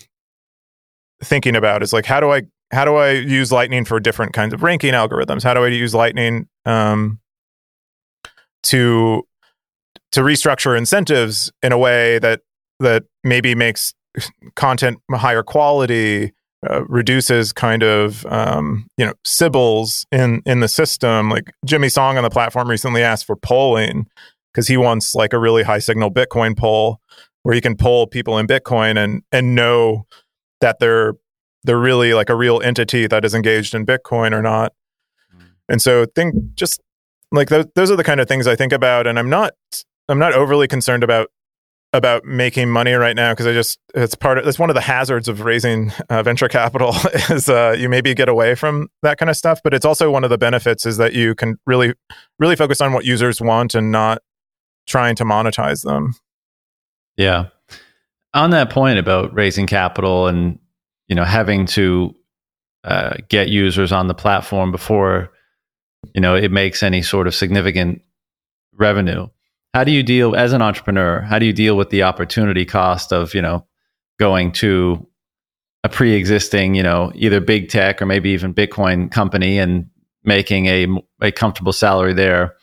[1.24, 4.54] thinking about is like how do I how do I use Lightning for different kinds
[4.54, 5.44] of ranking algorithms?
[5.44, 7.20] How do I use Lightning um,
[8.66, 9.24] to
[10.12, 12.42] to restructure incentives in a way that
[12.80, 13.94] that maybe makes
[14.56, 16.32] content higher quality,
[16.70, 21.30] uh, reduces kind of um, you know sybils in in the system.
[21.30, 24.08] Like Jimmy Song on the platform recently asked for polling
[24.54, 27.00] because he wants like a really high signal Bitcoin poll
[27.44, 30.06] where he can poll people in Bitcoin and and know
[30.62, 31.14] that they're
[31.64, 34.74] they're really like a real entity that is engaged in Bitcoin or not.
[35.36, 35.46] Mm.
[35.68, 36.80] And so think just
[37.36, 39.08] like those, those are the kind of things I think about.
[39.08, 39.54] And I'm not,
[40.10, 41.30] I'm not overly concerned about,
[41.94, 43.34] about making money right now.
[43.34, 46.50] Cause I just, it's part of, it's one of the hazards of raising uh, venture
[46.50, 46.94] capital
[47.30, 50.24] is uh, you maybe get away from that kind of stuff, but it's also one
[50.24, 51.94] of the benefits is that you can really,
[52.40, 54.22] really focus on what users want and not
[54.88, 56.16] trying to monetize them.
[57.18, 57.48] Yeah.
[58.34, 60.60] On that point about raising capital and
[61.08, 62.16] you know having to
[62.84, 65.32] uh, get users on the platform before
[66.14, 68.02] you know it makes any sort of significant
[68.74, 69.28] revenue.
[69.74, 73.12] How do you deal as an entrepreneur how do you deal with the opportunity cost
[73.12, 73.66] of you know
[74.20, 75.06] going to
[75.84, 79.90] a pre-existing you know either big tech or maybe even bitcoin company and
[80.24, 80.88] making a,
[81.22, 82.56] a comfortable salary there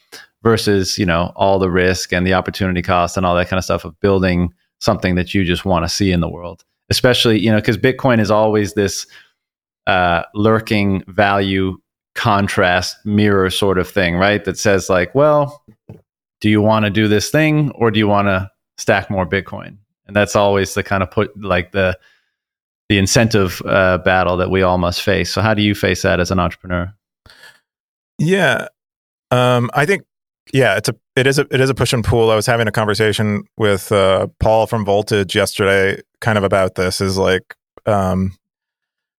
[0.42, 3.64] versus you know all the risk and the opportunity cost and all that kind of
[3.64, 6.64] stuff of building something that you just want to see in the world?
[6.90, 9.06] Especially you know because bitcoin is always this
[9.86, 11.76] uh, lurking value
[12.14, 15.64] contrast mirror sort of thing right that says like well
[16.40, 19.76] do you want to do this thing or do you want to stack more bitcoin
[20.06, 21.98] and that's always the kind of put like the
[22.88, 26.20] the incentive uh, battle that we all must face so how do you face that
[26.20, 26.92] as an entrepreneur
[28.18, 28.68] yeah
[29.30, 30.02] um, i think
[30.52, 32.30] yeah, it's a it is a it is a push and pull.
[32.30, 37.00] I was having a conversation with uh, Paul from Voltage yesterday, kind of about this.
[37.00, 37.54] Is like,
[37.86, 38.36] um,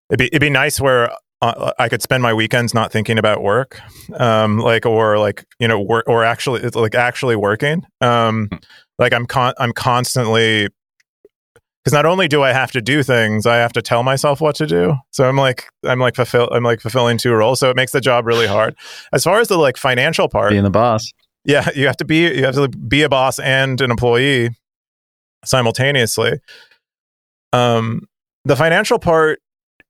[0.10, 1.12] it'd be it'd be nice where
[1.50, 3.80] uh, I could spend my weekends not thinking about work,
[4.16, 7.86] um, like or like you know, work or actually like actually working.
[8.02, 8.58] Um, hmm.
[8.98, 10.70] like I'm con- I'm constantly
[11.84, 14.56] because not only do I have to do things, I have to tell myself what
[14.56, 14.96] to do.
[15.12, 17.60] So I'm like I'm like fulfill I'm like fulfilling two roles.
[17.60, 18.76] So it makes the job really hard.
[19.12, 21.12] As far as the like financial part, being the boss,
[21.44, 24.50] yeah, you have to be you have to be a boss and an employee
[25.44, 26.40] simultaneously.
[27.52, 28.08] Um,
[28.46, 29.40] the financial part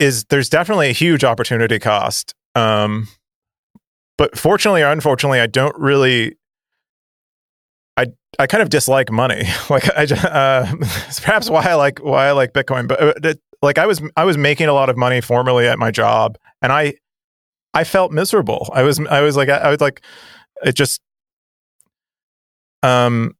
[0.03, 2.35] is there's definitely a huge opportunity cost.
[2.55, 3.07] Um,
[4.17, 6.37] but fortunately or unfortunately, I don't really.
[7.95, 9.43] I I kind of dislike money.
[9.69, 10.71] like I, uh,
[11.07, 12.87] it's perhaps why I like why I like Bitcoin.
[12.87, 15.79] But uh, it, like I was I was making a lot of money formerly at
[15.79, 16.95] my job, and I
[17.73, 18.69] I felt miserable.
[18.73, 20.03] I was I was like I, I was like
[20.63, 21.01] it just
[22.83, 23.35] um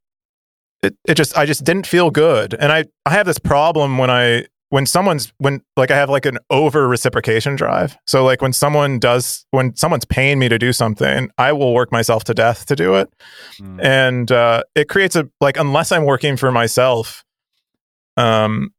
[0.81, 2.53] it, it just I just didn't feel good.
[2.53, 6.25] And I I have this problem when I when someone's when like I have like
[6.25, 7.95] an over reciprocation drive.
[8.07, 11.91] So like when someone does when someone's paying me to do something, I will work
[11.91, 13.13] myself to death to do it.
[13.59, 13.83] Mm.
[13.83, 17.23] And uh it creates a like unless I'm working for myself,
[18.17, 18.71] um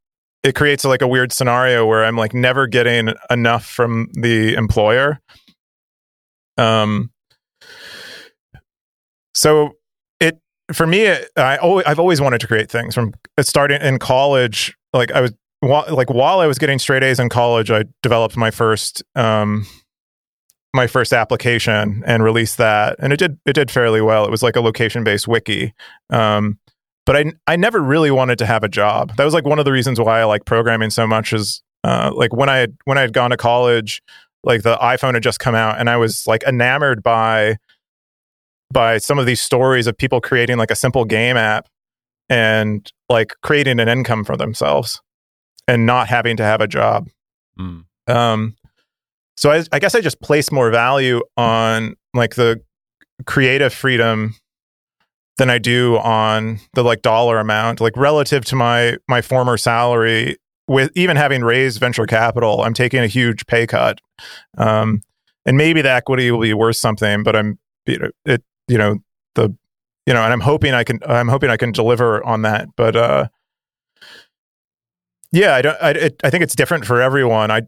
[0.43, 5.21] it creates like a weird scenario where I'm like never getting enough from the employer.
[6.59, 7.13] Um
[9.33, 9.75] so
[10.19, 10.41] it
[10.73, 15.13] for me I always, I've always wanted to create things from starting in college like
[15.13, 15.33] I was
[15.69, 19.67] while, like while I was getting straight A's in college, I developed my first um,
[20.75, 24.25] my first application and released that, and it did it did fairly well.
[24.25, 25.73] It was like a location based wiki,
[26.11, 26.59] um,
[27.07, 29.17] but I I never really wanted to have a job.
[29.17, 31.33] That was like one of the reasons why I like programming so much.
[31.33, 34.03] Is uh, like when I had, when I had gone to college,
[34.43, 37.57] like the iPhone had just come out, and I was like enamored by
[38.73, 41.69] by some of these stories of people creating like a simple game app
[42.29, 45.01] and like creating an income for themselves
[45.69, 47.09] and not having to have a job.
[47.59, 47.85] Mm.
[48.07, 48.57] Um,
[49.37, 52.61] so I, I guess I just place more value on like the
[53.27, 54.35] creative freedom
[55.37, 60.37] than I do on the like dollar amount, like relative to my my former salary.
[60.67, 64.01] With even having raised venture capital, I'm taking a huge pay cut,
[64.57, 65.03] um,
[65.45, 67.23] and maybe the equity will be worth something.
[67.23, 68.99] But I'm you know it you know
[69.35, 69.55] the
[70.07, 72.69] you know, and I'm hoping I can I'm hoping I can deliver on that.
[72.77, 73.29] But uh,
[75.35, 75.77] yeah, I don't.
[75.83, 77.51] I, it, I think it's different for everyone.
[77.51, 77.63] I,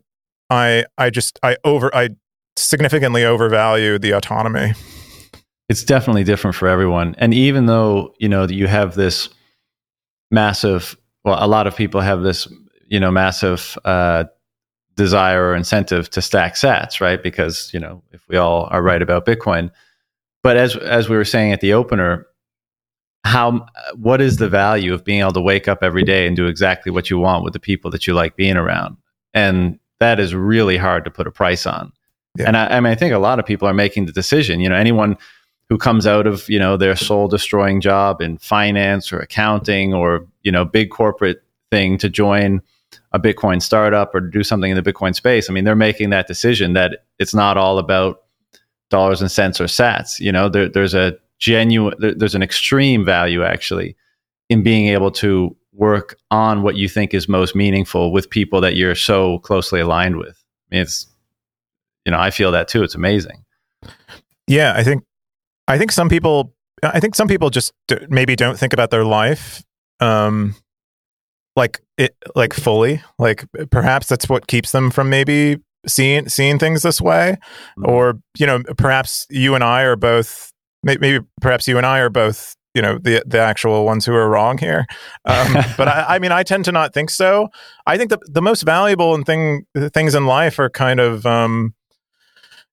[0.51, 2.11] I, I just I over I
[2.57, 4.75] significantly overvalue the autonomy.
[5.69, 9.29] It's definitely different for everyone, and even though you know you have this
[10.31, 12.47] massive, well, a lot of people have this,
[12.87, 14.25] you know, massive uh,
[14.95, 17.21] desire or incentive to stack Sats, right?
[17.21, 19.73] Because you know, if we all are right about Bitcoin,
[20.45, 22.29] but as as we were saying at the opener,
[23.27, 26.47] how what is the value of being able to wake up every day and do
[26.47, 28.97] exactly what you want with the people that you like being around
[29.35, 31.93] and that is really hard to put a price on
[32.39, 32.47] yeah.
[32.47, 34.69] and I, I, mean i think a lot of people are making the decision you
[34.69, 35.19] know anyone
[35.69, 40.27] who comes out of you know their soul destroying job in finance or accounting or
[40.43, 42.63] you know big corporate thing to join
[43.13, 46.29] a bitcoin startup or do something in the bitcoin space i mean they're making that
[46.29, 48.23] decision that it's not all about
[48.89, 53.43] dollars and cents or sats you know there, there's a genuine there's an extreme value
[53.45, 53.97] actually
[54.49, 58.77] in being able to work on what you think is most meaningful with people that
[58.77, 60.43] you're so closely aligned with.
[60.71, 61.07] I mean, it's
[62.05, 62.83] you know i feel that too.
[62.83, 63.45] It's amazing.
[64.47, 65.05] Yeah i think
[65.69, 67.73] i think some people i think some people just
[68.09, 69.63] maybe don't think about their life
[70.01, 70.55] um
[71.57, 73.03] like it like fully.
[73.19, 75.57] Like perhaps that's what keeps them from maybe
[75.87, 77.39] seeing seeing things this way.
[77.79, 77.91] Mm-hmm.
[77.91, 80.53] or you know perhaps you and i are both
[80.87, 84.29] maybe perhaps you and I are both you know the the actual ones who are
[84.29, 84.87] wrong here.
[85.25, 87.49] Um, but I, I, mean, I tend to not think so.
[87.87, 91.75] I think the the most valuable and thing things in life are kind of um,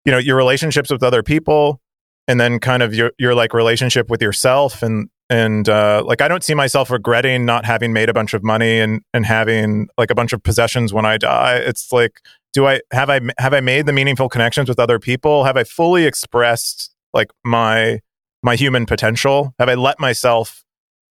[0.05, 1.82] you know your relationships with other people,
[2.28, 6.28] and then kind of your your like relationship with yourself and and uh, like I
[6.28, 10.11] don't see myself regretting not having made a bunch of money and and having like
[10.11, 11.55] a bunch of possessions when I die.
[11.55, 12.20] It's like
[12.51, 15.45] do I have I have I made the meaningful connections with other people?
[15.45, 17.99] Have I fully expressed like my
[18.41, 19.53] my human potential?
[19.59, 20.64] Have I let myself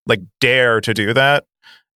[0.06, 1.44] like dare to do that?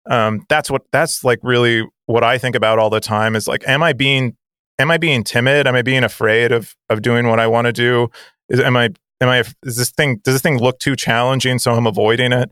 [0.09, 3.67] Um, that's what that's like really what I think about all the time is like,
[3.69, 4.37] am I being
[4.79, 5.67] am I being timid?
[5.67, 8.09] Am I being afraid of of doing what I want to do?
[8.49, 8.91] Is am I
[9.21, 12.51] am I is this thing does this thing look too challenging so I'm avoiding it?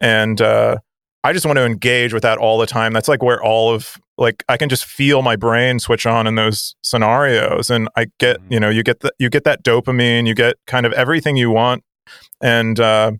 [0.00, 0.78] And uh,
[1.24, 2.92] I just want to engage with that all the time.
[2.92, 6.36] That's like where all of like I can just feel my brain switch on in
[6.36, 8.52] those scenarios, and I get mm-hmm.
[8.52, 11.50] you know you get the, you get that dopamine, you get kind of everything you
[11.50, 11.82] want,
[12.40, 13.12] and uh,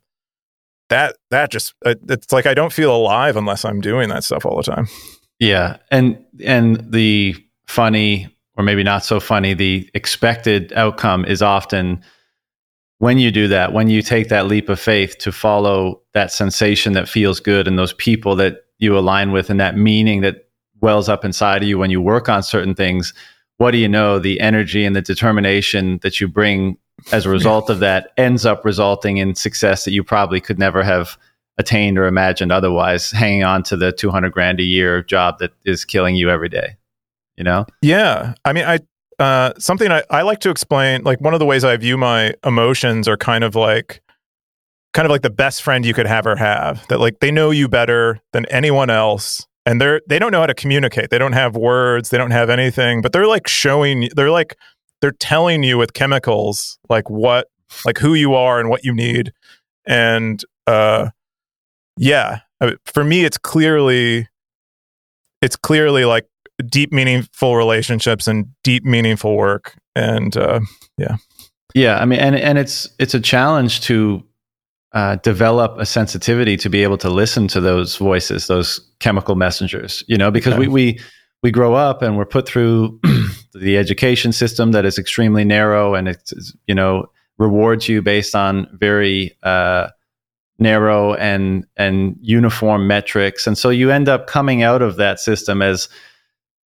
[0.89, 4.47] that that just uh, it's like I don't feel alive unless I'm doing that stuff
[4.47, 4.89] all the time.
[5.39, 7.35] Yeah, and and the
[7.67, 12.03] funny or maybe not so funny, the expected outcome is often
[12.99, 16.95] when you do that, when you take that leap of faith to follow that sensation
[16.95, 20.49] that feels good and those people that you align with and that meaning that
[20.81, 23.13] wells up inside of you when you work on certain things,
[23.59, 24.19] what do you know?
[24.19, 26.77] The energy and the determination that you bring
[27.13, 30.83] as a result of that ends up resulting in success that you probably could never
[30.83, 31.19] have
[31.59, 35.85] attained or imagined otherwise, hanging on to the 200 grand a year job that is
[35.85, 36.77] killing you every day.
[37.37, 37.67] You know?
[37.83, 38.35] Yeah.
[38.45, 38.81] I mean, I,
[39.19, 42.35] uh, something I, I like to explain, like one of the ways I view my
[42.45, 44.03] emotions are kind of like,
[44.97, 47.51] kind of like the best friend you could have or have that like they know
[47.51, 51.11] you better than anyone else and they're they don't know how to communicate.
[51.11, 54.57] They don't have words they don't have anything but they're like showing they're like
[55.03, 57.49] they're telling you with chemicals like what
[57.85, 59.33] like who you are and what you need
[59.87, 61.11] and uh
[61.99, 62.41] yeah
[62.87, 64.27] for me it's clearly
[65.43, 66.27] it's clearly like
[66.69, 69.75] deep meaningful relationships and deep meaningful work.
[69.95, 70.61] And uh
[70.99, 71.17] yeah.
[71.75, 74.23] Yeah i mean and and it's it's a challenge to
[74.93, 80.03] uh, develop a sensitivity to be able to listen to those voices those chemical messengers
[80.07, 80.99] you know because we we
[81.43, 82.99] we grow up and we're put through
[83.55, 87.07] the education system that is extremely narrow and it's you know
[87.39, 89.89] rewards you based on very uh,
[90.59, 95.63] narrow and and uniform metrics, and so you end up coming out of that system
[95.63, 95.89] as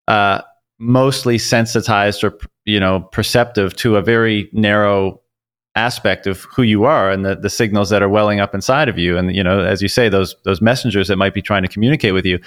[0.08, 0.42] uh,
[0.78, 5.20] mostly sensitized or you know perceptive to a very narrow
[5.76, 8.98] aspect of who you are and the, the signals that are welling up inside of
[8.98, 11.68] you and you know as you say those those messengers that might be trying to
[11.68, 12.38] communicate with you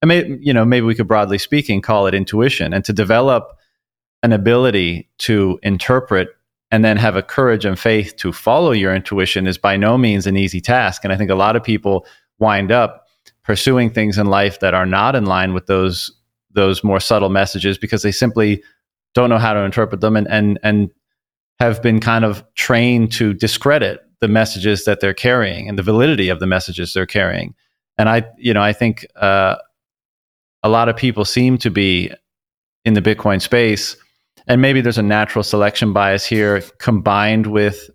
[0.00, 3.56] and may, you know maybe we could broadly speaking call it intuition and to develop
[4.22, 6.28] an ability to interpret
[6.72, 10.26] and then have a courage and faith to follow your intuition is by no means
[10.26, 11.04] an easy task.
[11.04, 12.06] And I think a lot of people
[12.38, 13.06] wind up
[13.44, 16.10] pursuing things in life that are not in line with those
[16.54, 18.62] those more subtle messages because they simply
[19.14, 20.90] don't know how to interpret them and and and
[21.58, 26.28] have been kind of trained to discredit the messages that they're carrying and the validity
[26.28, 27.54] of the messages they're carrying.
[27.98, 29.56] And I, you know, I think uh,
[30.62, 32.10] a lot of people seem to be
[32.84, 33.96] in the Bitcoin space
[34.46, 37.90] and maybe there's a natural selection bias here combined with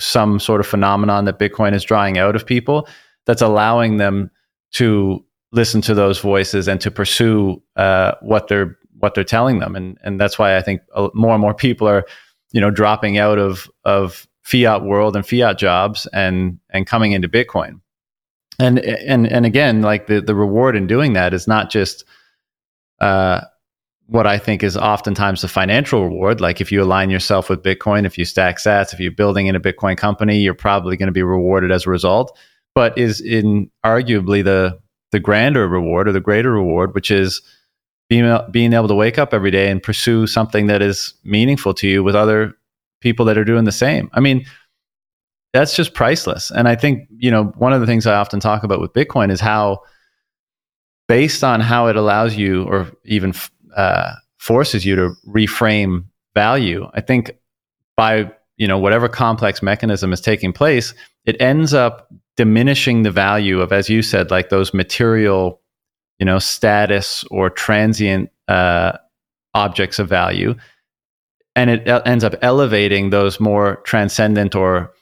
[0.00, 2.88] some sort of phenomenon that Bitcoin is drawing out of people
[3.26, 4.30] that's allowing them
[4.72, 9.76] to listen to those voices and to pursue uh, what they're what they're telling them,
[9.76, 10.82] and and that's why I think
[11.14, 12.04] more and more people are,
[12.52, 17.28] you know, dropping out of of fiat world and fiat jobs and and coming into
[17.28, 17.80] Bitcoin,
[18.58, 22.04] and and and again, like the the reward in doing that is not just
[23.00, 23.40] uh,
[24.06, 26.40] what I think is oftentimes the financial reward.
[26.40, 29.54] Like if you align yourself with Bitcoin, if you stack sats, if you're building in
[29.54, 32.36] a Bitcoin company, you're probably going to be rewarded as a result.
[32.74, 34.78] But is in arguably the
[35.12, 37.42] the grander reward or the greater reward, which is
[38.08, 41.88] being being able to wake up every day and pursue something that is meaningful to
[41.88, 42.54] you with other
[43.00, 44.10] people that are doing the same.
[44.12, 44.44] I mean,
[45.52, 46.50] that's just priceless.
[46.50, 49.30] And I think you know one of the things I often talk about with Bitcoin
[49.30, 49.82] is how
[51.06, 53.32] based on how it allows you or even
[53.76, 56.04] uh, forces you to reframe
[56.34, 56.88] value.
[56.94, 57.32] I think
[57.96, 60.94] by you know whatever complex mechanism is taking place,
[61.24, 62.08] it ends up
[62.38, 65.60] diminishing the value of, as you said, like those material,
[66.18, 68.92] you know, status or transient uh,
[69.54, 70.54] objects of value,
[71.56, 74.92] and it ends up elevating those more transcendent or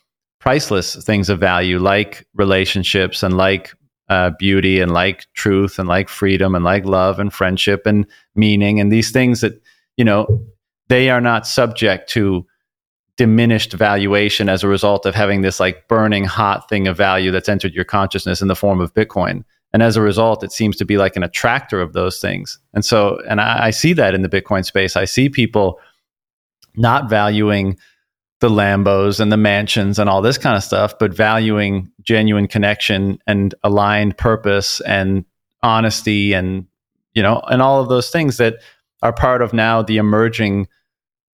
[0.40, 3.74] priceless things of value, like relationships and like
[4.08, 8.80] uh, beauty and like truth and like freedom and like love and friendship and meaning
[8.80, 9.60] and these things that
[9.96, 10.26] you know
[10.88, 12.46] they are not subject to
[13.16, 17.48] diminished valuation as a result of having this like burning hot thing of value that's
[17.48, 19.42] entered your consciousness in the form of bitcoin.
[19.72, 22.58] And as a result it seems to be like an attractor of those things.
[22.74, 24.96] And so and i, I see that in the bitcoin space.
[24.96, 25.80] I see people
[26.76, 27.78] not valuing
[28.40, 33.18] the Lambos and the mansions and all this kind of stuff, but valuing genuine connection
[33.26, 35.24] and aligned purpose and
[35.62, 36.66] honesty and
[37.14, 38.56] you know and all of those things that
[39.02, 40.68] are part of now the emerging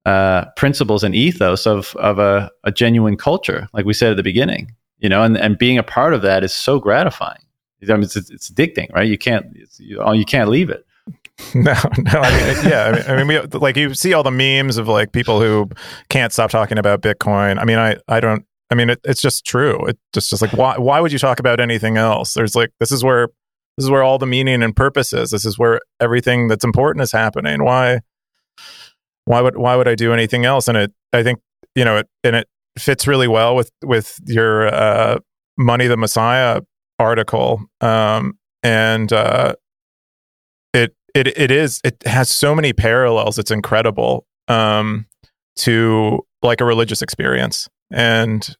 [0.05, 4.23] uh, principles and ethos of of a, a genuine culture, like we said at the
[4.23, 4.73] beginning.
[4.99, 7.41] You know, and, and being a part of that is so gratifying.
[7.89, 9.07] I mean, it's, it's addicting, right?
[9.07, 9.47] You can't
[9.79, 10.85] you, you can't leave it.
[11.55, 12.19] No, no.
[12.21, 12.83] I mean, yeah.
[12.83, 15.69] I mean, I mean, we like you see all the memes of like people who
[16.09, 17.59] can't stop talking about Bitcoin.
[17.59, 18.45] I mean, I, I don't.
[18.69, 19.83] I mean, it, it's just true.
[19.87, 22.35] It's just, just like why, why would you talk about anything else?
[22.35, 23.29] There's like this is where
[23.77, 25.31] this is where all the meaning and purpose is.
[25.31, 27.63] This is where everything that's important is happening.
[27.63, 28.01] Why,
[29.25, 30.67] why would why would I do anything else?
[30.67, 31.39] And it, I think
[31.75, 32.47] you know, it and it
[32.77, 35.19] fits really well with with your uh,
[35.57, 36.61] money the Messiah
[36.99, 37.61] article.
[37.81, 39.55] Um, and uh,
[40.73, 43.37] it it it is it has so many parallels.
[43.39, 45.07] It's incredible um,
[45.57, 48.55] to like a religious experience, and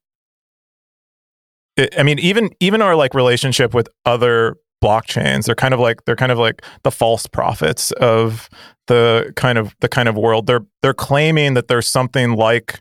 [1.98, 5.46] I mean even even our like relationship with other blockchains.
[5.46, 8.50] They're kind of like they're kind of like the false prophets of
[8.88, 10.48] the kind of the kind of world.
[10.48, 12.80] They're they're claiming that there's something like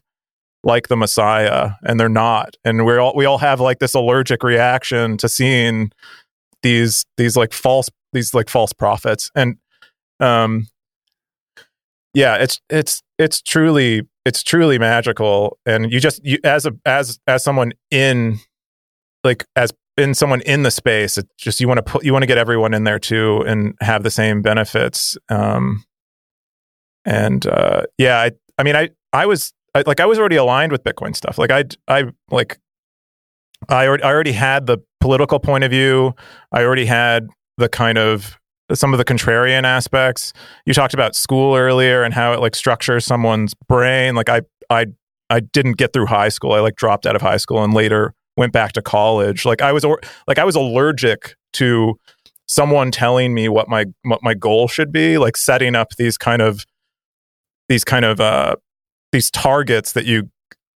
[0.62, 2.56] like the messiah and they're not.
[2.64, 5.92] And we're all we all have like this allergic reaction to seeing
[6.62, 9.30] these these like false these like false prophets.
[9.34, 9.56] And
[10.18, 10.66] um
[12.12, 15.58] yeah it's it's it's truly it's truly magical.
[15.66, 18.38] And you just you as a as as someone in
[19.24, 22.22] like as in someone in the space it's just you want to put you want
[22.22, 25.84] to get everyone in there too and have the same benefits um
[27.04, 30.72] and uh yeah i i mean i i was I, like i was already aligned
[30.72, 31.38] with bitcoin stuff.
[31.38, 32.58] Like i i like
[33.68, 36.14] I already, I already had the political point of view.
[36.52, 37.28] I already had
[37.58, 38.38] the kind of
[38.72, 40.32] some of the contrarian aspects.
[40.64, 44.14] You talked about school earlier and how it like structures someone's brain.
[44.14, 44.86] Like i i
[45.28, 46.52] i didn't get through high school.
[46.52, 49.44] I like dropped out of high school and later went back to college.
[49.44, 49.84] Like I was
[50.26, 51.94] like I was allergic to
[52.46, 56.40] someone telling me what my what my goal should be, like setting up these kind
[56.40, 56.64] of
[57.68, 58.56] these kind of uh
[59.12, 60.30] these targets that you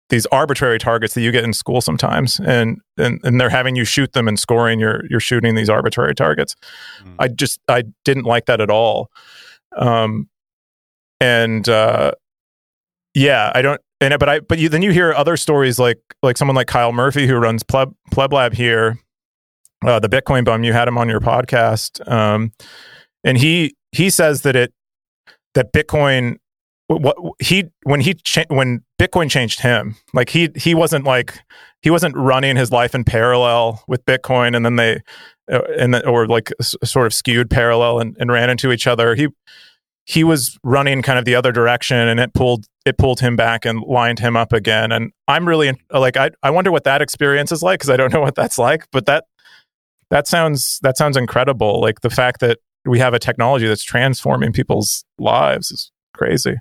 [0.10, 3.86] these arbitrary targets that you get in school sometimes and and, and they're having you
[3.86, 6.56] shoot them and scoring you're you're shooting these arbitrary targets
[7.02, 7.16] mm.
[7.18, 9.10] i just i didn't like that at all
[9.78, 10.30] um
[11.22, 12.12] and uh
[13.16, 16.38] yeah i don't and but I but you, then you hear other stories like like
[16.38, 19.00] someone like Kyle Murphy who runs Pleb Pleb Lab here,
[19.86, 20.64] uh, the Bitcoin bum.
[20.64, 22.52] You had him on your podcast, um,
[23.24, 24.74] and he he says that it
[25.54, 26.38] that Bitcoin
[26.88, 31.40] what he when he cha- when Bitcoin changed him like he he wasn't like
[31.82, 35.00] he wasn't running his life in parallel with Bitcoin and then they
[35.52, 39.16] uh, and or like sort of skewed parallel and, and ran into each other.
[39.16, 39.28] He
[40.06, 43.64] he was running kind of the other direction and it pulled it pulled him back
[43.64, 44.92] and lined him up again.
[44.92, 48.14] And i'm really like i, I wonder what that experience is like because i don't
[48.14, 49.26] know what that's like but that
[50.14, 51.82] that sounds that sounds incredible.
[51.82, 56.56] Like the fact that we have a technology that's transforming people's lives is crazy.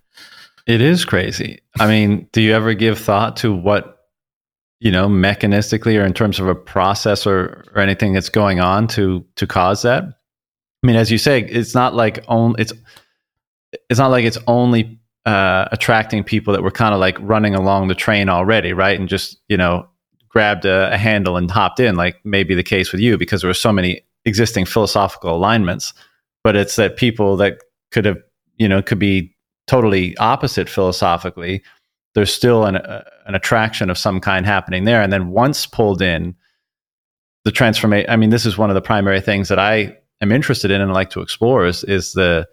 [0.67, 1.61] It is crazy.
[1.79, 3.99] I mean do you ever give thought to what
[4.81, 8.87] you know mechanistically or in terms of a process or, or anything that's going on
[8.89, 10.03] to to cause that?
[10.03, 12.73] I mean as you say it's not like only it's
[13.93, 17.89] it's not like it's only uh, attracting people that were kind of like running along
[17.89, 18.99] the train already, right?
[18.99, 19.87] And just you know
[20.31, 23.51] grabbed a, a, handle and hopped in, like maybe the case with you, because there
[23.51, 25.93] were so many existing philosophical alignments.
[26.43, 27.59] But it's that people that
[27.91, 28.17] could have
[28.57, 29.37] you know could be
[29.67, 31.63] totally opposite philosophically.
[32.15, 36.01] There's still an uh, an attraction of some kind happening there, and then once pulled
[36.01, 36.35] in,
[37.45, 38.09] the transformation.
[38.09, 40.95] I mean, this is one of the primary things that I am interested in and
[40.95, 42.49] like to explore is is the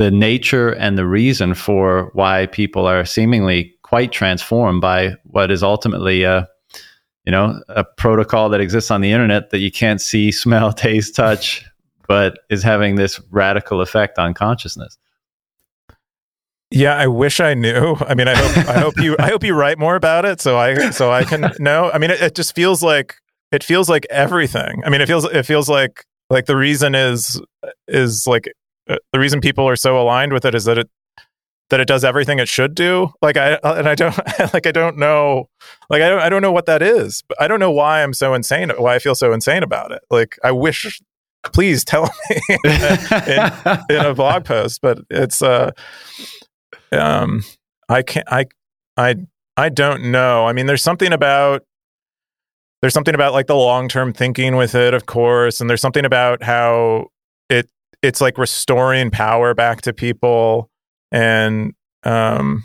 [0.00, 5.62] the nature and the reason for why people are seemingly quite transformed by what is
[5.62, 6.48] ultimately a
[7.26, 11.14] you know a protocol that exists on the internet that you can't see smell taste
[11.14, 11.66] touch
[12.08, 14.96] but is having this radical effect on consciousness.
[16.70, 17.94] Yeah i wish i knew.
[18.00, 20.56] I mean i hope i hope you i hope you write more about it so
[20.56, 21.90] i so i can know.
[21.92, 23.16] I mean it, it just feels like
[23.52, 24.80] it feels like everything.
[24.82, 27.38] I mean it feels it feels like like the reason is
[27.86, 28.50] is like
[29.12, 30.90] the reason people are so aligned with it is that it
[31.70, 33.12] that it does everything it should do.
[33.22, 34.16] Like I uh, and I don't
[34.54, 35.48] like I don't know
[35.88, 37.22] like I don't I don't know what that is.
[37.28, 40.02] But I don't know why I'm so insane why I feel so insane about it.
[40.10, 41.00] Like I wish
[41.52, 43.52] please tell me in,
[43.88, 45.70] in, a blog post, but it's uh
[46.92, 47.42] um
[47.88, 48.46] I can't I
[48.96, 49.16] I
[49.56, 50.46] I don't know.
[50.46, 51.64] I mean there's something about
[52.82, 56.42] there's something about like the long-term thinking with it of course and there's something about
[56.42, 57.06] how
[57.50, 57.68] it
[58.02, 60.70] it's like restoring power back to people
[61.12, 61.74] and
[62.04, 62.64] um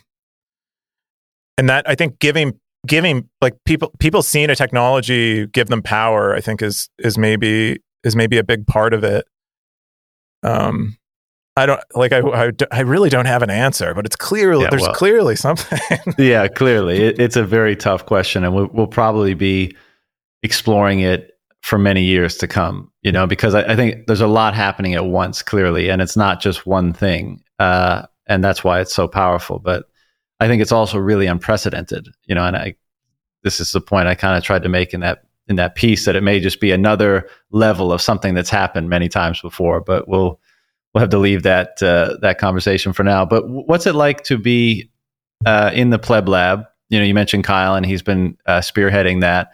[1.57, 2.57] and that i think giving
[2.88, 7.79] giving like people people seeing a technology give them power i think is is maybe
[8.03, 9.25] is maybe a big part of it
[10.43, 10.97] um
[11.57, 12.11] I don't like.
[12.11, 15.38] I, I, I, really don't have an answer, but it's clearly yeah, there's well, clearly
[15.38, 15.79] something.
[16.17, 19.73] yeah, clearly, it, it's a very tough question, and we'll, we'll probably be
[20.43, 21.34] exploring it
[21.66, 24.93] for many years to come, you know, because I, I, think there's a lot happening
[24.93, 27.41] at once, clearly, and it's not just one thing.
[27.57, 29.57] Uh, and that's why it's so powerful.
[29.57, 29.86] But
[30.39, 32.76] I think it's also really unprecedented, you know, and I,
[33.41, 36.05] this is the point I kind of tried to make in that in that piece
[36.05, 40.07] that it may just be another level of something that's happened many times before, but
[40.07, 40.39] we'll
[40.93, 43.26] we'll have to leave that uh, that conversation for now.
[43.26, 44.91] But what's it like to be
[45.47, 46.66] uh, in the pleb lab?
[46.89, 49.51] You know, you mentioned Kyle, and he's been uh, spearheading that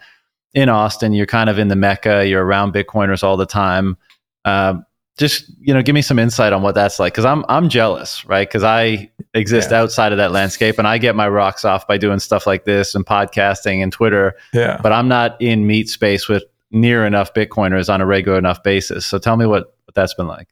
[0.54, 2.26] in Austin, you're kind of in the mecca.
[2.26, 3.96] You're around Bitcoiners all the time.
[4.44, 4.74] Uh,
[5.18, 8.24] just you know give me some insight on what that's like because i'm i'm jealous
[8.24, 9.80] right because i exist yeah.
[9.80, 12.94] outside of that landscape and i get my rocks off by doing stuff like this
[12.94, 17.92] and podcasting and twitter yeah but i'm not in meat space with near enough bitcoiners
[17.92, 20.48] on a regular enough basis so tell me what what that's been like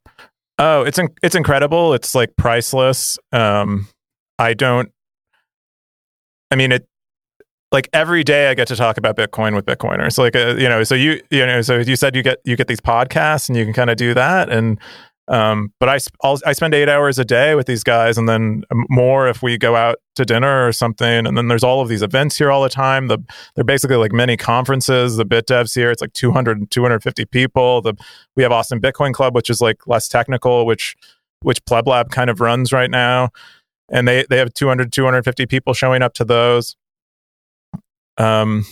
[0.59, 3.88] oh it's in, it's incredible it's like priceless um
[4.38, 4.92] i don't
[6.51, 6.86] i mean it
[7.73, 10.18] like every day I get to talk about Bitcoin with Bitcoiners.
[10.18, 12.68] Like, uh, you know, so you, you know, so you said you get, you get
[12.68, 14.51] these podcasts and you can kind of do that.
[14.51, 14.81] And,
[15.29, 18.64] um, but I, I'll, I spend eight hours a day with these guys and then
[18.89, 21.25] more if we go out to dinner or something.
[21.25, 23.07] And then there's all of these events here all the time.
[23.07, 23.18] The,
[23.55, 25.16] they're basically like many conferences.
[25.16, 27.83] The Bit Devs here, it's like 200, 250 people.
[27.83, 27.95] The,
[28.35, 30.97] we have Austin Bitcoin Club, which is like less technical, which,
[31.43, 33.29] which Pleb Lab kind of runs right now.
[33.89, 36.75] And they, they have 200, 250 people showing up to those
[38.21, 38.64] um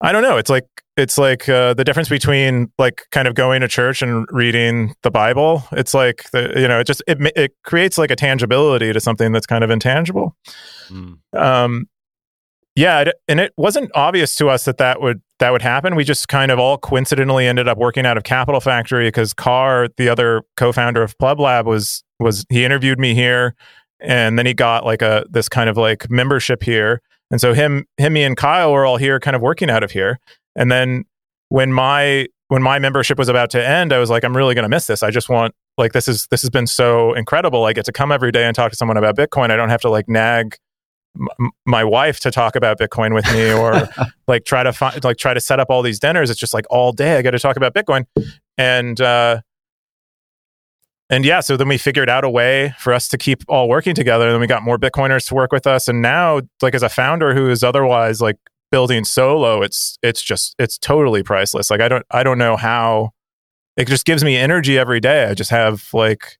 [0.00, 0.36] i don't know.
[0.36, 0.66] It's like
[0.96, 5.10] it's like uh, the difference between like kind of going to church and reading the
[5.10, 5.64] bible.
[5.72, 9.32] It's like the you know it just it it creates like a tangibility to something
[9.32, 10.36] that's kind of intangible.
[10.88, 11.18] Mm.
[11.34, 11.88] um
[12.76, 15.96] yeah and it wasn't obvious to us that that would that would happen.
[15.96, 19.90] We just kind of all coincidentally ended up working out of capital factory because Carman
[19.96, 23.54] the other co-founder of pleb lab was was he interviewed me here
[24.00, 27.00] and then he got like a this kind of like membership here
[27.34, 29.90] and so him, him, me, and Kyle were all here, kind of working out of
[29.90, 30.20] here.
[30.54, 31.04] And then
[31.48, 34.62] when my when my membership was about to end, I was like, I'm really going
[34.62, 35.02] to miss this.
[35.02, 37.64] I just want like this is this has been so incredible.
[37.64, 39.50] I get to come every day and talk to someone about Bitcoin.
[39.50, 40.56] I don't have to like nag
[41.18, 43.88] m- my wife to talk about Bitcoin with me or
[44.28, 46.30] like try to find like try to set up all these dinners.
[46.30, 48.04] It's just like all day I got to talk about Bitcoin.
[48.56, 49.40] And uh,
[51.10, 53.94] and yeah, so then we figured out a way for us to keep all working
[53.94, 54.26] together.
[54.26, 55.86] And then we got more Bitcoiners to work with us.
[55.86, 58.38] And now, like as a founder who is otherwise like
[58.70, 61.70] building solo, it's it's just it's totally priceless.
[61.70, 63.10] Like I don't I don't know how
[63.76, 65.26] it just gives me energy every day.
[65.26, 66.38] I just have like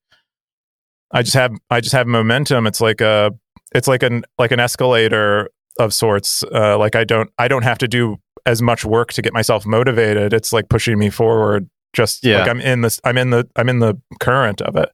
[1.12, 2.67] I just have I just have momentum.
[2.67, 3.33] It's like a
[3.75, 6.43] it's like an like an escalator of sorts.
[6.43, 9.67] Uh, like I don't I don't have to do as much work to get myself
[9.67, 10.33] motivated.
[10.33, 12.41] It's like pushing me forward just yeah.
[12.41, 14.91] like I'm in this I'm in the I'm in the current of it.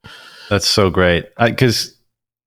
[0.49, 1.27] That's so great.
[1.57, 1.97] Cuz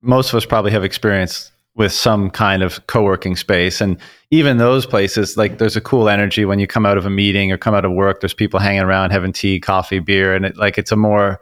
[0.01, 3.97] most of us probably have experience with some kind of co-working space and
[4.29, 7.51] even those places like there's a cool energy when you come out of a meeting
[7.51, 10.55] or come out of work there's people hanging around having tea coffee beer and it
[10.57, 11.39] like it's a more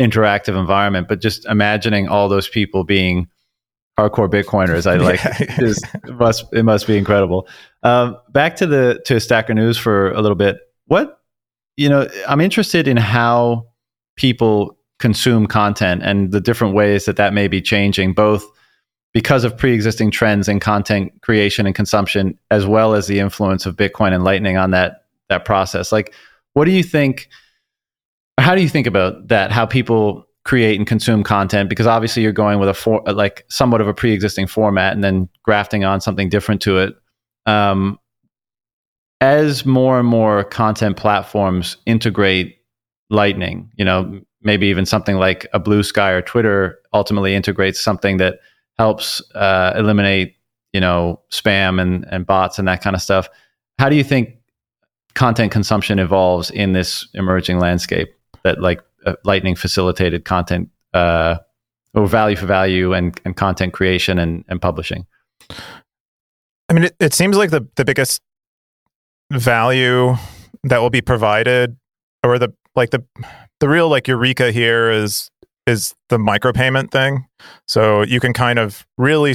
[0.00, 3.28] interactive environment but just imagining all those people being
[3.96, 5.20] hardcore bitcoiners i like
[5.60, 7.46] is, it must it must be incredible
[7.84, 11.17] um, back to the to stacker news for a little bit what
[11.78, 13.68] you know, I'm interested in how
[14.16, 18.44] people consume content and the different ways that that may be changing, both
[19.14, 23.76] because of pre-existing trends in content creation and consumption, as well as the influence of
[23.76, 25.92] Bitcoin and Lightning on that that process.
[25.92, 26.12] Like,
[26.54, 27.28] what do you think?
[28.40, 29.52] How do you think about that?
[29.52, 31.68] How people create and consume content?
[31.68, 35.28] Because obviously, you're going with a for, like somewhat of a pre-existing format and then
[35.44, 36.96] grafting on something different to it.
[37.46, 38.00] Um,
[39.20, 42.56] as more and more content platforms integrate
[43.10, 48.18] Lightning, you know, maybe even something like a Blue Sky or Twitter ultimately integrates something
[48.18, 48.40] that
[48.78, 50.36] helps uh, eliminate,
[50.72, 53.28] you know, spam and, and bots and that kind of stuff.
[53.78, 54.36] How do you think
[55.14, 58.08] content consumption evolves in this emerging landscape
[58.44, 61.38] that like uh, Lightning facilitated content uh,
[61.94, 65.06] or value for value and, and content creation and, and publishing?
[66.68, 68.20] I mean, it, it seems like the, the biggest
[69.30, 70.14] value
[70.64, 71.76] that will be provided
[72.22, 73.04] or the like the
[73.60, 75.30] the real like eureka here is
[75.66, 77.26] is the micropayment thing.
[77.66, 79.34] So you can kind of really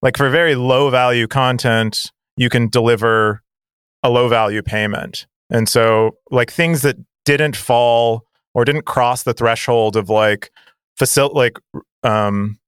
[0.00, 3.42] like for very low value content you can deliver
[4.02, 5.26] a low value payment.
[5.50, 8.24] And so like things that didn't fall
[8.54, 10.50] or didn't cross the threshold of like
[10.98, 11.58] facil like
[12.02, 12.58] um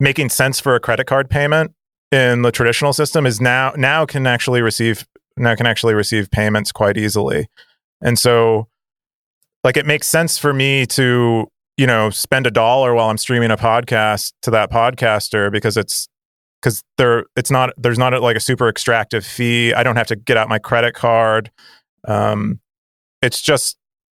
[0.00, 1.72] making sense for a credit card payment
[2.10, 5.06] in the traditional system is now now can actually receive
[5.40, 7.48] now can actually receive payments quite easily.
[8.00, 8.68] And so
[9.64, 13.50] like it makes sense for me to, you know, spend a dollar while I'm streaming
[13.50, 16.08] a podcast to that podcaster because it's
[16.60, 19.72] because there it's not there's not like a super extractive fee.
[19.72, 21.50] I don't have to get out my credit card.
[22.06, 22.60] Um,
[23.22, 23.76] it's just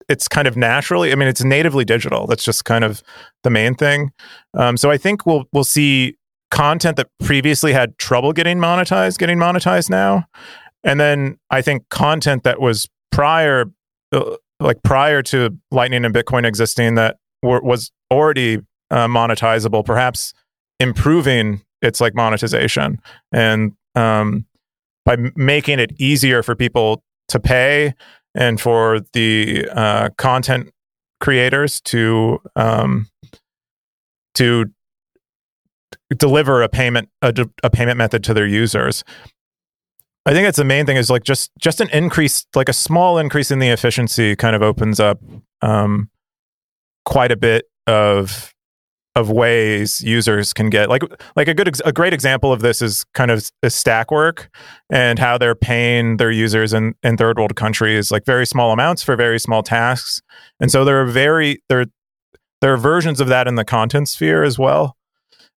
[0.09, 1.13] it's kind of naturally.
[1.13, 2.27] I mean, it's natively digital.
[2.27, 3.03] That's just kind of
[3.45, 4.11] the main thing.
[4.55, 6.17] Um, so I think we'll we'll see
[6.51, 10.27] content that previously had trouble getting monetized getting monetized now,
[10.85, 13.67] and then I think content that was prior,
[14.13, 18.59] uh, like prior to Lightning and Bitcoin existing, that w- was already
[18.91, 20.33] uh, monetizable, perhaps
[20.79, 22.99] improving its like monetization
[23.33, 24.47] and um,
[25.05, 27.95] by making it easier for people to pay
[28.35, 30.71] and for the uh, content
[31.21, 33.09] creators to um,
[34.35, 34.67] to
[36.17, 39.05] deliver a payment a payment method to their users.
[40.31, 43.19] I think that's the main thing is like just just an increase, like a small
[43.19, 45.21] increase in the efficiency, kind of opens up
[45.61, 46.09] um,
[47.05, 48.55] quite a bit of
[49.17, 51.03] of ways users can get like
[51.35, 54.47] like a good a great example of this is kind of is Stakwork
[54.89, 59.03] and how they're paying their users in in third world countries like very small amounts
[59.03, 60.23] for very small tasks.
[60.61, 61.87] And so there are very there
[62.61, 64.97] there are versions of that in the content sphere as well.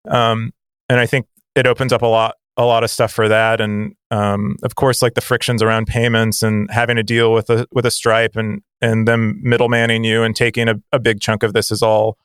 [0.09, 0.53] Um,
[0.89, 3.95] and I think it opens up a lot a lot of stuff for that and
[4.11, 7.87] um, of course like the frictions around payments and having to deal with a with
[7.87, 11.71] a stripe and and them middlemaning you and taking a, a big chunk of this
[11.71, 12.19] is all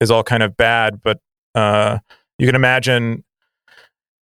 [0.00, 1.00] is all kind of bad.
[1.02, 1.20] But
[1.54, 1.98] uh,
[2.38, 3.24] you can imagine,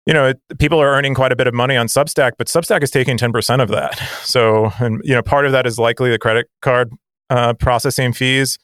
[0.05, 2.83] you know, it, people are earning quite a bit of money on Substack, but Substack
[2.83, 4.01] is taking ten percent of that.
[4.25, 6.91] So, and you know, part of that is likely the credit card
[7.29, 8.57] uh, processing fees,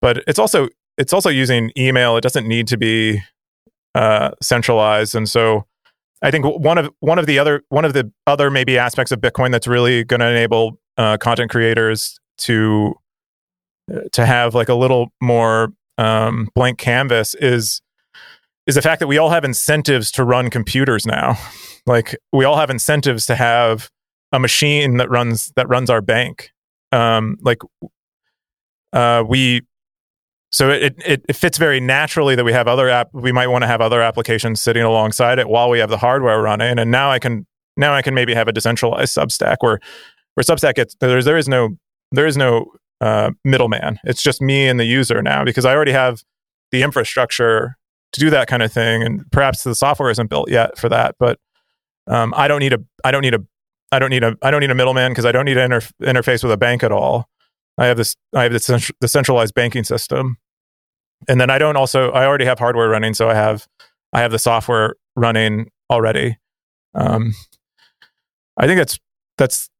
[0.00, 2.16] but it's also it's also using email.
[2.16, 3.20] It doesn't need to be
[3.94, 5.66] uh, centralized, and so.
[6.22, 9.20] I think one of one of the other one of the other maybe aspects of
[9.20, 12.94] Bitcoin that's really going to enable uh, content creators to
[14.12, 17.82] to have like a little more um, blank canvas is
[18.66, 21.38] is the fact that we all have incentives to run computers now.
[21.84, 23.90] Like we all have incentives to have
[24.30, 26.52] a machine that runs that runs our bank.
[26.92, 27.58] Um, like
[28.92, 29.62] uh, we,
[30.52, 33.08] so it, it it fits very naturally that we have other app.
[33.12, 36.40] We might want to have other applications sitting alongside it while we have the hardware
[36.42, 36.78] running.
[36.78, 37.46] And now I can
[37.76, 39.80] now I can maybe have a decentralized Substack where
[40.34, 41.70] where Substack gets there's there is no
[42.12, 42.66] there is no
[43.00, 43.98] uh, middleman.
[44.04, 46.22] It's just me and the user now because I already have
[46.70, 47.76] the infrastructure
[48.12, 51.16] to do that kind of thing, and perhaps the software isn't built yet for that.
[51.18, 51.38] But
[52.06, 53.40] um, I don't need a I don't need a
[53.90, 55.80] I don't need a I don't need a middleman because I don't need to inter-
[56.02, 57.28] interface with a bank at all.
[57.78, 58.66] I have this I have this
[59.00, 60.36] the centralized banking system,
[61.28, 63.66] and then I don't also I already have hardware running, so I have
[64.12, 66.38] I have the software running already.
[66.94, 67.34] Um,
[68.58, 68.98] I think that's
[69.38, 69.70] that's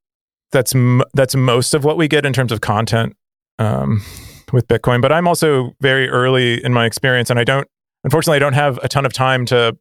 [0.52, 0.74] that's
[1.14, 3.16] that's most of what we get in terms of content
[3.58, 4.02] um,
[4.52, 5.00] with Bitcoin.
[5.00, 7.66] But I'm also very early in my experience, and I don't,
[8.04, 9.76] unfortunately, I don't have a ton of time to,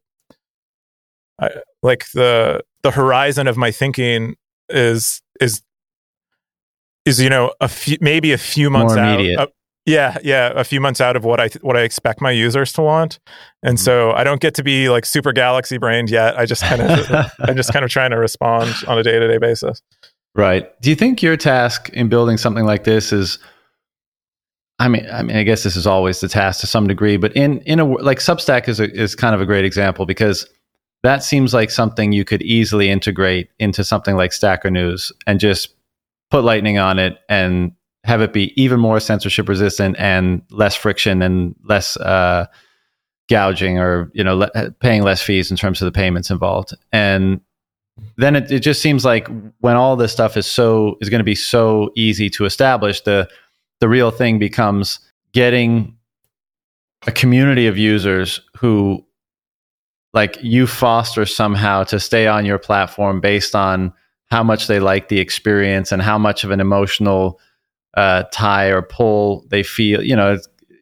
[1.40, 1.50] I,
[1.82, 4.34] like the the horizon of my thinking
[4.68, 5.62] is is
[7.04, 8.94] is you know a few maybe a few months
[9.38, 9.52] out.
[9.84, 12.82] Yeah, yeah, a few months out of what I what I expect my users to
[12.82, 13.18] want,
[13.62, 13.84] and mm-hmm.
[13.84, 16.38] so I don't get to be like super galaxy brained yet.
[16.38, 19.26] I just kind of I'm just kind of trying to respond on a day to
[19.26, 19.82] day basis.
[20.34, 20.80] Right.
[20.80, 23.38] Do you think your task in building something like this is
[24.78, 27.34] I mean, I mean, I guess this is always the task to some degree, but
[27.36, 30.46] in in a like Substack is a, is kind of a great example because
[31.02, 35.74] that seems like something you could easily integrate into something like Stacker News and just
[36.30, 37.72] put Lightning on it and
[38.04, 42.46] have it be even more censorship resistant and less friction and less uh,
[43.28, 46.74] gouging or you know le- paying less fees in terms of the payments involved.
[46.92, 47.40] And
[48.16, 49.28] then it, it just seems like
[49.60, 53.28] when all this stuff is so is going to be so easy to establish, the
[53.80, 54.98] the real thing becomes
[55.32, 55.96] getting
[57.06, 59.04] a community of users who
[60.14, 63.92] like you foster somehow to stay on your platform based on
[64.30, 67.40] how much they like the experience and how much of an emotional
[67.94, 70.38] uh, tie or pull they feel you know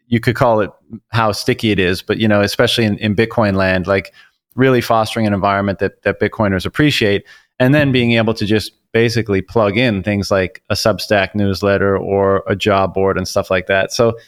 [0.06, 0.70] you could call it
[1.08, 4.12] how sticky it is but you know especially in, in bitcoin land like
[4.54, 7.26] really fostering an environment that that Bitcoiners appreciate,
[7.58, 12.42] and then being able to just basically plug in things like a Substack newsletter or
[12.46, 13.92] a job board and stuff like that.
[13.92, 14.18] So,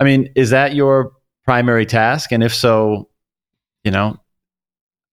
[0.00, 1.12] I mean, is that your
[1.44, 2.30] primary task?
[2.30, 3.08] And if so,
[3.84, 4.18] you know,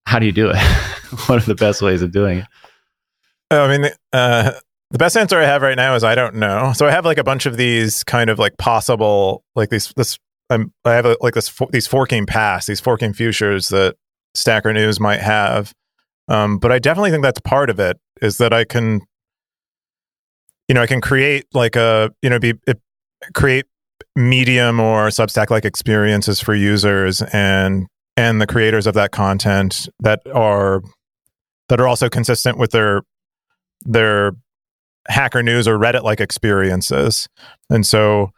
[0.06, 0.58] how do you do it?
[1.28, 2.46] what are the best ways of doing it?
[3.52, 4.52] I mean, uh,
[4.92, 6.74] the best answer I have right now is I don't know.
[6.74, 10.18] So I have like a bunch of these kind of like possible, like these, this,
[10.50, 13.96] I'm, I have like this, these forking paths, these forking futures that
[14.34, 15.74] Stacker News might have.
[16.28, 19.02] Um, but I definitely think that's part of it is that I can,
[20.68, 22.80] you know, I can create like a, you know, be it,
[23.34, 23.66] create
[24.16, 27.88] medium or Substack like experiences for users and
[28.18, 30.82] and the creators of that content that are
[31.70, 33.02] that are also consistent with their
[33.86, 34.34] their
[35.10, 37.28] hacker news or reddit like experiences
[37.70, 38.32] and so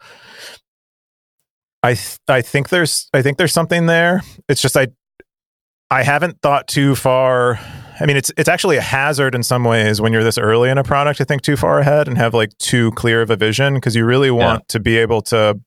[1.82, 4.86] i th- i think there's i think there's something there it's just i
[5.92, 7.58] I haven't thought too far.
[8.00, 10.78] I mean, it's it's actually a hazard in some ways when you're this early in
[10.78, 13.74] a product to think too far ahead and have like too clear of a vision
[13.74, 14.64] because you really want yeah.
[14.68, 15.60] to be able to,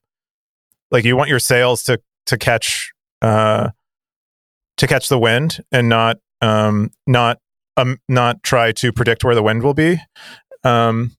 [0.89, 2.91] like, you want your sails to to catch
[3.21, 3.69] uh
[4.77, 7.37] to catch the wind and not um not
[7.77, 9.99] um not try to predict where the wind will be.
[10.65, 11.15] Um,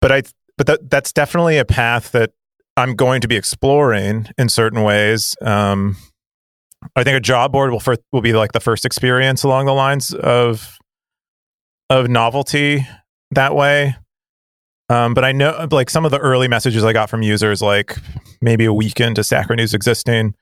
[0.00, 0.22] but I
[0.56, 2.32] but that, that's definitely a path that
[2.76, 5.36] I'm going to be exploring in certain ways.
[5.42, 5.96] Um,
[6.96, 9.74] I think a job board will first, will be like the first experience along the
[9.74, 10.78] lines of
[11.90, 12.86] of novelty
[13.30, 13.94] that way.
[14.88, 17.96] Um, but I know like some of the early messages I got from users, like
[18.40, 20.34] maybe a week into Stacker News existing,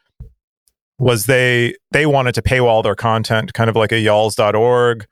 [0.98, 5.06] was they they wanted to paywall their content, kind of like a yalls.org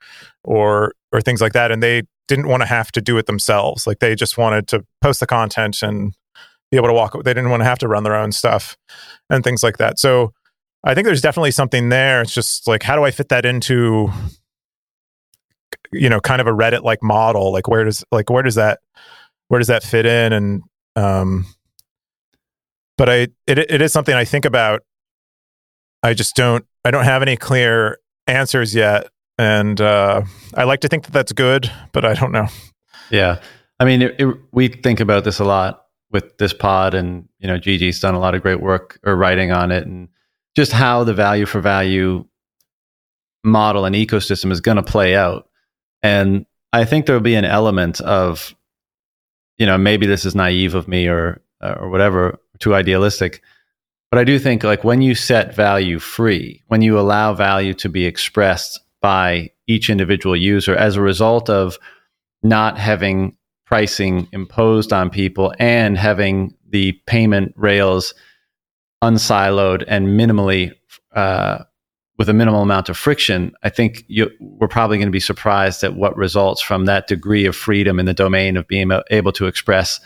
[0.45, 3.87] or or things like that, and they didn't want to have to do it themselves.
[3.87, 6.15] Like they just wanted to post the content and
[6.71, 7.15] be able to walk.
[7.25, 8.77] They didn't want to have to run their own stuff
[9.31, 9.99] and things like that.
[9.99, 10.33] So
[10.85, 12.21] I think there's definitely something there.
[12.21, 14.11] It's just like how do I fit that into
[15.93, 17.53] you know kind of a Reddit like model?
[17.53, 18.81] Like where does like where does that
[19.49, 20.63] where does that fit in and
[20.97, 21.47] um
[22.97, 24.83] but i it, it is something i think about
[26.03, 29.09] i just don't i don't have any clear answers yet
[29.39, 30.23] and uh
[30.55, 32.47] i like to think that that's good but i don't know
[33.11, 33.41] yeah
[33.81, 37.47] i mean it, it, we think about this a lot with this pod and you
[37.47, 40.09] know gigi's done a lot of great work or writing on it and
[40.57, 42.25] just how the value for value
[43.45, 45.49] model and ecosystem is going to play out
[46.03, 48.55] and i think there'll be an element of
[49.59, 53.43] you know, maybe this is naive of me or or whatever, too idealistic.
[54.11, 57.89] But I do think like when you set value free, when you allow value to
[57.89, 61.79] be expressed by each individual user as a result of
[62.43, 63.37] not having
[63.67, 68.15] pricing imposed on people and having the payment rails
[69.03, 70.73] unsiloed and minimally
[71.15, 71.59] uh,
[72.19, 75.85] with a minimal amount of friction, I think you, we're probably going to be surprised
[75.85, 79.47] at what results from that degree of freedom in the domain of being able to
[79.47, 80.01] express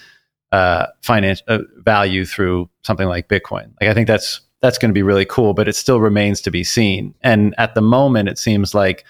[0.52, 3.72] uh, finance uh, value through something like Bitcoin.
[3.80, 6.50] Like I think that's that's going to be really cool, but it still remains to
[6.50, 7.14] be seen.
[7.20, 9.04] And at the moment, it seems like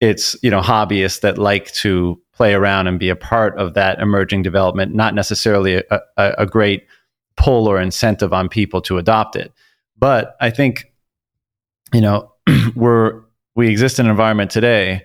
[0.00, 4.00] it's you know hobbyists that like to play around and be a part of that
[4.00, 6.86] emerging development, not necessarily a, a, a great
[7.36, 9.52] pull or incentive on people to adopt it.
[9.96, 10.92] But I think
[11.92, 12.32] you know,
[12.74, 13.22] we're
[13.54, 15.04] we exist in an environment today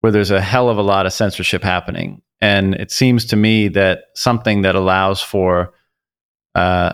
[0.00, 3.68] where there's a hell of a lot of censorship happening, and it seems to me
[3.68, 5.74] that something that allows for
[6.54, 6.92] uh,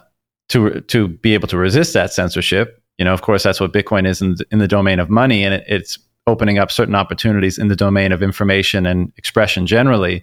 [0.48, 2.82] to to be able to resist that censorship.
[2.98, 5.54] You know, of course, that's what Bitcoin is in, in the domain of money, and
[5.54, 10.22] it, it's opening up certain opportunities in the domain of information and expression generally.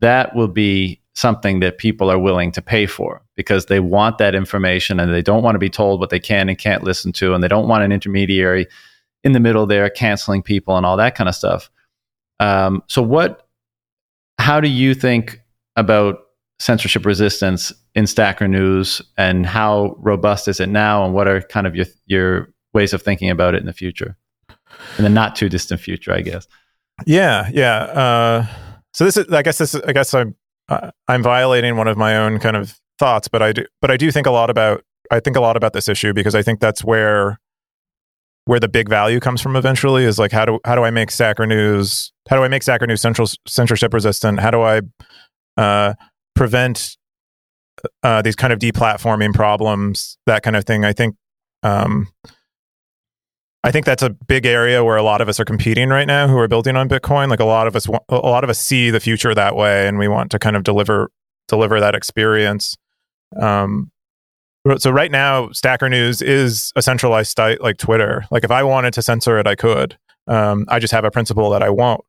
[0.00, 4.34] That will be something that people are willing to pay for because they want that
[4.34, 7.34] information and they don't want to be told what they can and can't listen to
[7.34, 8.66] and they don't want an intermediary
[9.24, 11.68] in the middle there canceling people and all that kind of stuff
[12.38, 13.48] um, so what
[14.38, 15.40] how do you think
[15.76, 16.20] about
[16.58, 21.66] censorship resistance in stacker news and how robust is it now and what are kind
[21.66, 24.16] of your your ways of thinking about it in the future
[24.98, 26.46] in the not too distant future i guess
[27.06, 28.46] yeah yeah uh,
[28.92, 30.34] so this is i guess this is, i guess i'm
[31.08, 34.10] I'm violating one of my own kind of thoughts, but I do, but I do
[34.12, 36.84] think a lot about, I think a lot about this issue because I think that's
[36.84, 37.40] where,
[38.44, 41.10] where the big value comes from eventually is like, how do, how do I make
[41.10, 44.38] Stacker News, how do I make Stacker News central, censorship resistant?
[44.38, 44.82] How do I,
[45.56, 45.94] uh,
[46.36, 46.96] prevent,
[48.02, 50.84] uh, these kind of deplatforming problems, that kind of thing.
[50.84, 51.16] I think,
[51.62, 52.08] um,
[53.62, 56.28] I think that's a big area where a lot of us are competing right now
[56.28, 57.28] who are building on Bitcoin.
[57.28, 59.98] Like a lot of us, a lot of us see the future that way, and
[59.98, 61.10] we want to kind of deliver
[61.48, 62.76] deliver that experience.
[63.38, 63.90] Um,
[64.78, 68.24] so right now, Stacker News is a centralized site like Twitter.
[68.30, 69.98] Like if I wanted to censor it, I could.
[70.26, 72.04] Um, I just have a principle that I won't.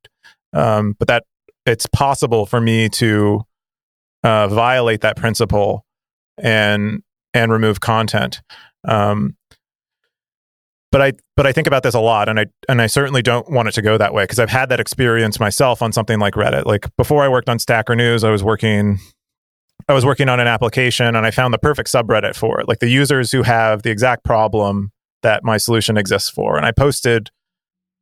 [0.53, 1.23] Um, but that
[1.65, 3.41] it's possible for me to
[4.23, 5.85] uh, violate that principle
[6.37, 7.03] and
[7.33, 8.41] and remove content.
[8.87, 9.35] Um,
[10.91, 13.49] but I but I think about this a lot, and I and I certainly don't
[13.49, 16.33] want it to go that way because I've had that experience myself on something like
[16.33, 16.65] Reddit.
[16.65, 18.99] Like before I worked on Stacker News, I was working
[19.87, 22.67] I was working on an application, and I found the perfect subreddit for it.
[22.67, 24.91] Like the users who have the exact problem
[25.23, 27.29] that my solution exists for, and I posted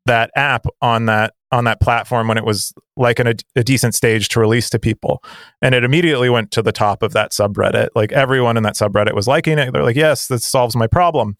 [0.06, 3.96] that app on that on that platform when it was like an, a, a decent
[3.96, 5.24] stage to release to people,
[5.62, 7.90] and it immediately went to the top of that subreddit.
[7.96, 9.74] Like everyone in that subreddit was liking it.
[9.74, 11.38] They're like, "Yes, this solves my problem."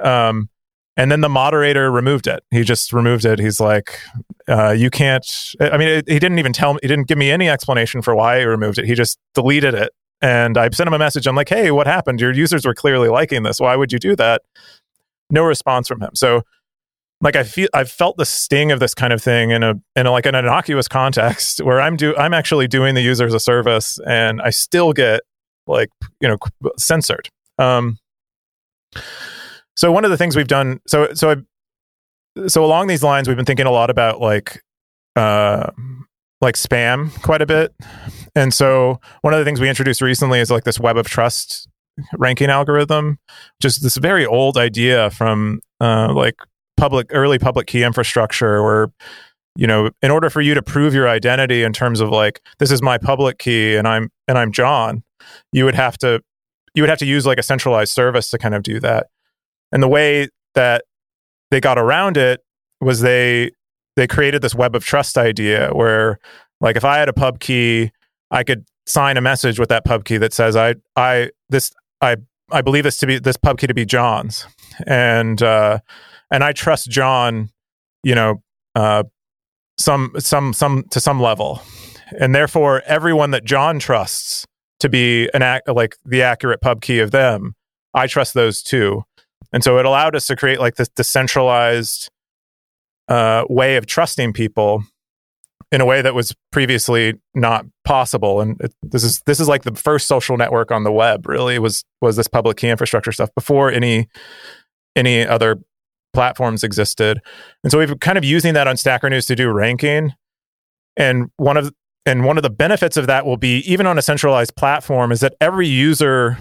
[0.00, 0.48] Um,
[0.96, 2.44] and then the moderator removed it.
[2.50, 3.38] He just removed it.
[3.38, 3.98] He's like
[4.48, 5.26] uh, you can't
[5.60, 8.14] i mean it, he didn't even tell me he didn't give me any explanation for
[8.14, 8.84] why he removed it.
[8.84, 9.92] He just deleted it.
[10.20, 11.26] And i sent him a message.
[11.26, 12.20] I'm like hey what happened?
[12.20, 13.58] Your users were clearly liking this.
[13.58, 14.42] Why would you do that?
[15.30, 16.10] No response from him.
[16.14, 16.42] So
[17.24, 20.06] like i feel i've felt the sting of this kind of thing in a in
[20.06, 23.98] a, like an innocuous context where i'm do i'm actually doing the users a service
[24.06, 25.22] and i still get
[25.66, 26.38] like you know
[26.78, 27.28] censored.
[27.58, 27.98] Um
[29.76, 33.36] so one of the things we've done, so so I, so along these lines, we've
[33.36, 34.62] been thinking a lot about like
[35.16, 35.70] uh,
[36.40, 37.72] like spam quite a bit,
[38.34, 41.68] And so one of the things we introduced recently is like this web of trust
[42.18, 43.18] ranking algorithm,
[43.60, 46.36] just this very old idea from uh, like
[46.76, 48.92] public early public key infrastructure where
[49.56, 52.70] you know in order for you to prove your identity in terms of like this
[52.70, 55.02] is my public key and i'm and i'm john
[55.52, 56.20] you would have to
[56.74, 59.06] you would have to use like a centralized service to kind of do that.
[59.72, 60.84] And the way that
[61.50, 62.40] they got around it
[62.80, 63.52] was they
[63.96, 66.18] they created this web of trust idea where
[66.60, 67.90] like if i had a pub key
[68.30, 72.16] i could sign a message with that pub key that says i i this i
[72.50, 74.46] i believe this to be this pub key to be john's.
[74.86, 75.78] And uh
[76.30, 77.48] and i trust john
[78.02, 78.42] you know
[78.74, 79.02] uh
[79.78, 81.62] some some some to some level
[82.18, 84.46] and therefore everyone that john trusts
[84.80, 87.54] to be an act like the accurate pub key of them
[87.94, 89.02] i trust those too
[89.52, 92.10] and so it allowed us to create like this decentralized
[93.08, 94.84] uh, way of trusting people
[95.70, 98.40] in a way that was previously not possible.
[98.40, 101.26] And it, this is this is like the first social network on the web.
[101.28, 104.08] Really was was this public key infrastructure stuff before any
[104.96, 105.58] any other
[106.14, 107.20] platforms existed.
[107.62, 110.14] And so we've kind of using that on Stacker News to do ranking.
[110.96, 111.72] And one of
[112.06, 115.20] and one of the benefits of that will be even on a centralized platform is
[115.20, 116.38] that every user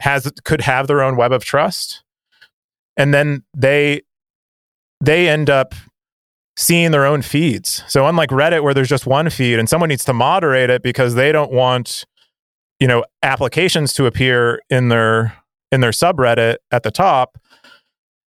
[0.00, 2.02] has could have their own web of trust
[2.96, 4.02] and then they
[5.00, 5.74] they end up
[6.56, 7.82] seeing their own feeds.
[7.88, 11.14] So unlike Reddit where there's just one feed and someone needs to moderate it because
[11.14, 12.04] they don't want
[12.78, 15.34] you know applications to appear in their
[15.72, 17.38] in their subreddit at the top,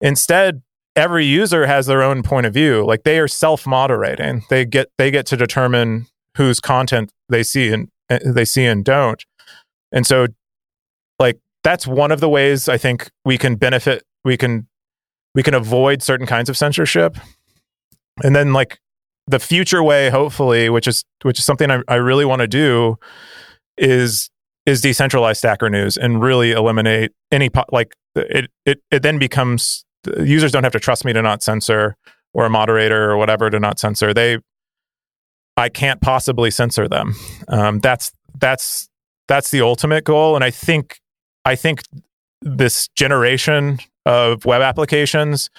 [0.02, 0.62] instead
[0.96, 2.84] every user has their own point of view.
[2.86, 4.44] Like they are self-moderating.
[4.50, 8.84] They get they get to determine whose content they see and uh, they see and
[8.84, 9.24] don't.
[9.92, 10.28] And so
[11.20, 14.68] like that's one of the ways I think we can benefit we can
[15.36, 17.18] we can avoid certain kinds of censorship
[18.24, 18.80] and then like
[19.28, 22.98] the future way hopefully which is which is something i, I really want to do
[23.78, 24.30] is
[24.66, 29.86] is decentralized stacker news and really eliminate any po- like it, it it then becomes
[30.20, 31.96] users don't have to trust me to not censor
[32.34, 34.38] or a moderator or whatever to not censor they
[35.56, 37.16] i can't possibly censor them
[37.48, 38.90] um, that's that's
[39.28, 41.00] that's the ultimate goal and i think
[41.46, 41.82] i think
[42.42, 45.50] this generation of web applications.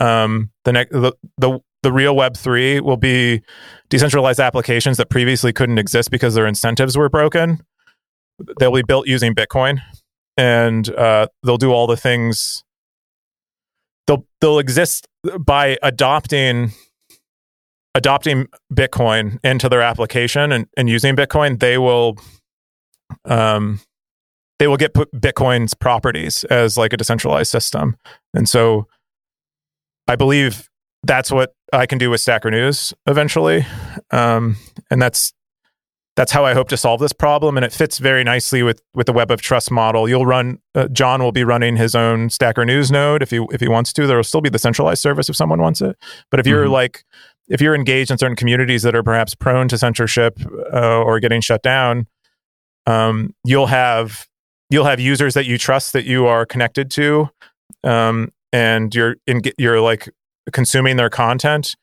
[0.00, 3.42] Um, the next the, the the real Web three will be
[3.88, 7.64] decentralized applications that previously couldn't exist because their incentives were broken.
[8.58, 9.80] They'll be built using Bitcoin,
[10.36, 12.62] and uh, they'll do all the things.
[14.08, 15.06] They'll they'll exist
[15.38, 16.72] by adopting
[17.94, 21.60] adopting Bitcoin into their application and, and using Bitcoin.
[21.60, 22.16] They will
[23.26, 23.80] um,
[24.58, 27.96] they will get Bitcoin's properties as like a decentralized system.
[28.34, 28.88] And so
[30.08, 30.68] I believe
[31.02, 33.66] that's what I can do with Stacker News eventually.
[34.10, 34.56] Um,
[34.90, 35.32] and that's
[36.18, 37.56] that's how I hope to solve this problem.
[37.56, 40.08] And it fits very nicely with with the web of trust model.
[40.08, 43.60] You'll run uh, John will be running his own Stacker News node if he if
[43.60, 44.04] he wants to.
[44.04, 45.96] There will still be the centralized service if someone wants it.
[46.32, 46.72] But if you're mm-hmm.
[46.72, 47.04] like
[47.46, 50.40] if you're engaged in certain communities that are perhaps prone to censorship
[50.72, 52.08] uh, or getting shut down,
[52.88, 54.26] um, you'll have
[54.70, 57.30] you'll have users that you trust that you are connected to
[57.84, 60.08] um, and you're in you're like
[60.50, 61.76] consuming their content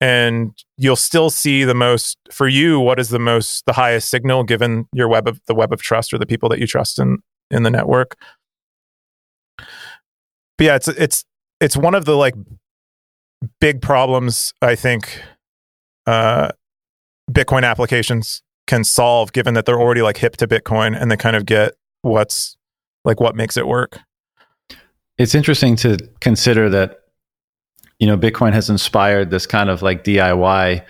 [0.00, 4.44] and you'll still see the most for you what is the most the highest signal
[4.44, 7.18] given your web of the web of trust or the people that you trust in
[7.50, 8.16] in the network
[9.56, 11.24] but yeah it's it's
[11.60, 12.34] it's one of the like
[13.60, 15.22] big problems i think
[16.06, 16.50] uh
[17.30, 21.34] bitcoin applications can solve given that they're already like hip to bitcoin and they kind
[21.34, 22.56] of get what's
[23.04, 23.98] like what makes it work.
[25.16, 27.00] It's interesting to consider that
[27.98, 30.84] you know Bitcoin has inspired this kind of like DIY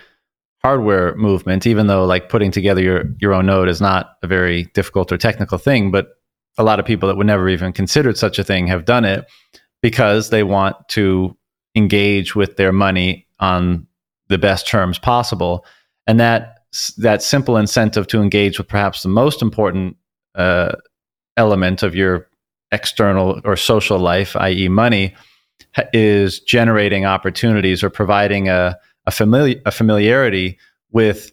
[0.61, 4.65] hardware movement even though like putting together your your own node is not a very
[4.73, 6.09] difficult or technical thing but
[6.57, 9.25] a lot of people that would never even considered such a thing have done it
[9.81, 11.35] because they want to
[11.75, 13.87] engage with their money on
[14.27, 15.65] the best terms possible
[16.07, 16.59] and that
[16.97, 19.95] that simple incentive to engage with perhaps the most important
[20.35, 20.73] uh,
[21.37, 22.27] element of your
[22.71, 25.15] external or social life, i.e., money,
[25.93, 30.57] is generating opportunities or providing a, a, famili- a familiarity
[30.91, 31.31] with,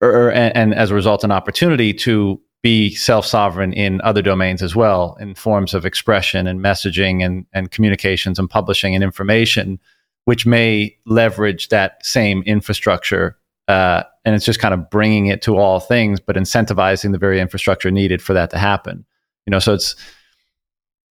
[0.00, 4.62] or, and, and as a result, an opportunity to be self sovereign in other domains
[4.62, 9.80] as well, in forms of expression and messaging and, and communications and publishing and information,
[10.26, 13.36] which may leverage that same infrastructure
[13.68, 17.40] uh, and it's just kind of bringing it to all things, but incentivizing the very
[17.40, 19.04] infrastructure needed for that to happen.
[19.46, 19.96] You know, so it's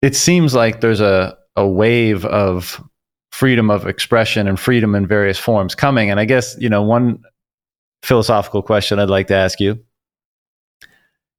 [0.01, 2.83] it seems like there's a a wave of
[3.31, 6.09] freedom of expression and freedom in various forms coming.
[6.09, 7.21] And I guess you know one
[8.03, 9.83] philosophical question I'd like to ask you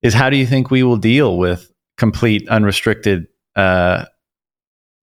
[0.02, 4.04] is how do you think we will deal with complete unrestricted uh,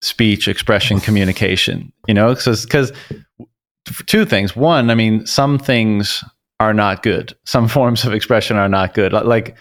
[0.02, 1.92] speech, expression, communication?
[2.08, 2.92] You know, because
[4.06, 4.56] two things.
[4.56, 6.24] One, I mean, some things
[6.60, 7.36] are not good.
[7.46, 9.14] Some forms of expression are not good.
[9.14, 9.58] Like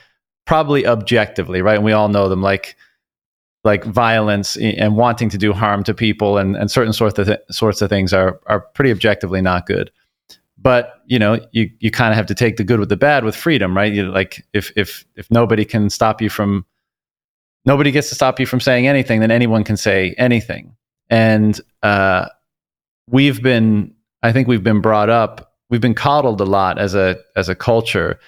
[0.47, 1.77] probably objectively, right?
[1.77, 2.43] And we all know them.
[2.43, 2.77] Like
[3.65, 7.41] like violence and wanting to do harm to people and, and certain sorts of th-
[7.51, 9.91] sorts of things are are pretty objectively not good.
[10.59, 13.25] But you know, you you kind of have to take the good with the bad
[13.25, 13.93] with freedom, right?
[13.93, 16.65] You like if if if nobody can stop you from
[17.65, 20.77] nobody gets to stop you from saying anything, then anyone can say anything.
[21.11, 22.29] And uh,
[23.09, 27.19] we've been, I think, we've been brought up, we've been coddled a lot as a
[27.37, 28.19] as a culture,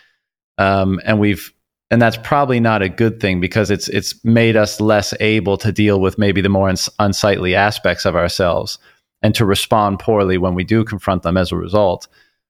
[0.59, 1.53] um, and we've
[1.95, 5.71] and that's probably not a good thing because it's it's made us less able to
[5.71, 8.81] deal with maybe the more uns- unsightly aspects of ourselves
[9.23, 12.09] and to respond poorly when we do confront them as a result.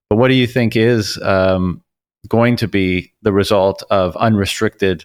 [0.09, 1.83] But what do you think is um,
[2.27, 5.05] going to be the result of unrestricted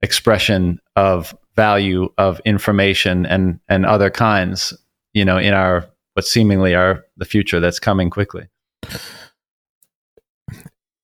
[0.00, 4.72] expression of value of information and and other kinds,
[5.12, 8.46] you know, in our what seemingly are the future that's coming quickly?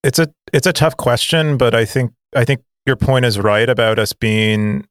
[0.04, 3.68] It's a it's a tough question, but I think I think your point is right
[3.68, 4.84] about us being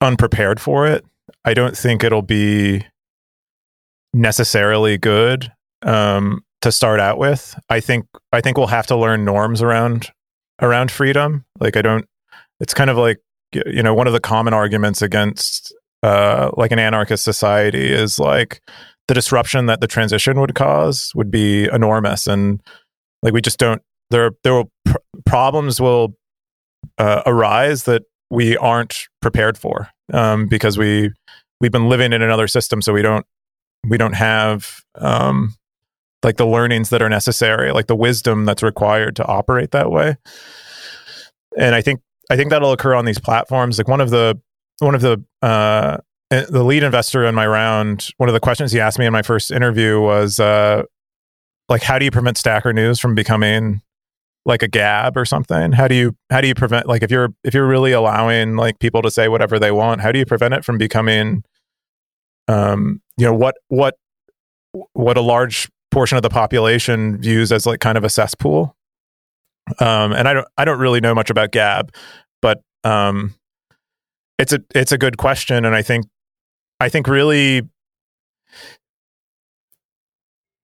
[0.00, 1.04] unprepared for it.
[1.44, 2.86] I don't think it'll be
[4.14, 5.52] necessarily good
[5.82, 7.58] um, to start out with.
[7.68, 10.08] I think I think we'll have to learn norms around
[10.62, 11.44] around freedom.
[11.60, 12.06] Like I don't.
[12.60, 13.18] It's kind of like
[13.52, 18.62] you know one of the common arguments against uh, like an anarchist society is like
[19.08, 22.62] the disruption that the transition would cause would be enormous, and
[23.22, 23.82] like we just don't.
[24.10, 26.14] There there will pr- problems will
[26.98, 31.10] uh, arise that we aren't prepared for um, because we
[31.60, 33.26] we've been living in another system, so we don't
[33.88, 35.54] we don't have um,
[36.22, 40.16] like the learnings that are necessary, like the wisdom that's required to operate that way.
[41.56, 42.00] And I think
[42.30, 43.78] I think that'll occur on these platforms.
[43.78, 44.40] Like one of the
[44.78, 45.98] one of the uh,
[46.30, 49.12] eh, the lead investor in my round, one of the questions he asked me in
[49.12, 50.82] my first interview was uh,
[51.68, 53.82] like, how do you prevent Stacker News from becoming
[54.46, 55.72] like a gab or something?
[55.72, 58.78] How do you how do you prevent like if you're if you're really allowing like
[58.78, 61.42] people to say whatever they want how do you prevent it from becoming
[62.48, 63.96] um you know what what
[64.92, 68.76] what a large portion of the population views as like kind of a cesspool?
[69.78, 71.94] Um and i don't i don't really know much about gab
[72.42, 73.34] but um
[74.38, 76.04] it's a it's a good question and i think
[76.80, 77.62] i think really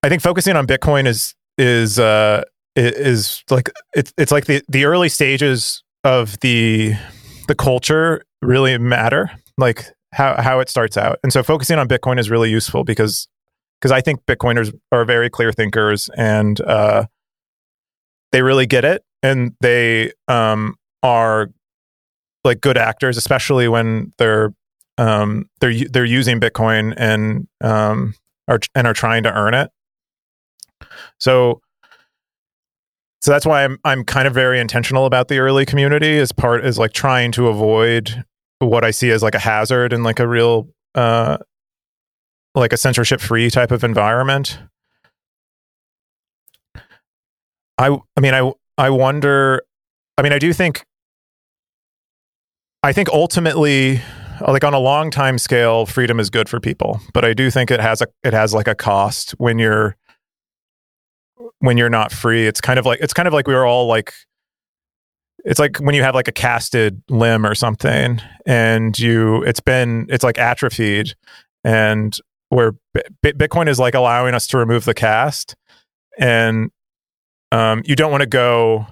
[0.03, 2.43] i think focusing on bitcoin is is uh
[2.87, 6.95] is like it's it's like the the early stages of the
[7.49, 11.19] the culture really matter like how how it starts out.
[11.23, 13.29] And so focusing on bitcoin is really useful because
[13.81, 17.07] because i think bitcoiners are very clear thinkers and uh
[18.33, 21.51] they really get it and they um are
[22.45, 24.53] like good actors especially when they're
[24.99, 28.15] um they're they're using bitcoin and um
[28.51, 29.71] are and are trying to earn it.
[31.19, 31.63] So
[33.21, 36.65] so that's why I'm I'm kind of very intentional about the early community as part
[36.65, 38.25] is like trying to avoid
[38.61, 41.39] what I see as like a hazard and like a real uh
[42.55, 44.59] like a censorship free type of environment.
[47.79, 49.63] I I mean I I wonder
[50.17, 50.85] I mean I do think
[52.83, 54.01] I think ultimately
[54.49, 57.71] like on a long time scale freedom is good for people, but I do think
[57.71, 59.97] it has a it has like a cost when you're
[61.61, 63.87] when you're not free it's kind of like it's kind of like we were all
[63.87, 64.13] like
[65.45, 70.07] it's like when you have like a casted limb or something and you it's been
[70.11, 71.15] it's like atrophied
[71.65, 72.19] and
[72.51, 75.55] where B- bitcoin is like allowing us to remove the cast
[76.19, 76.71] and
[77.53, 78.87] um, you don't want to go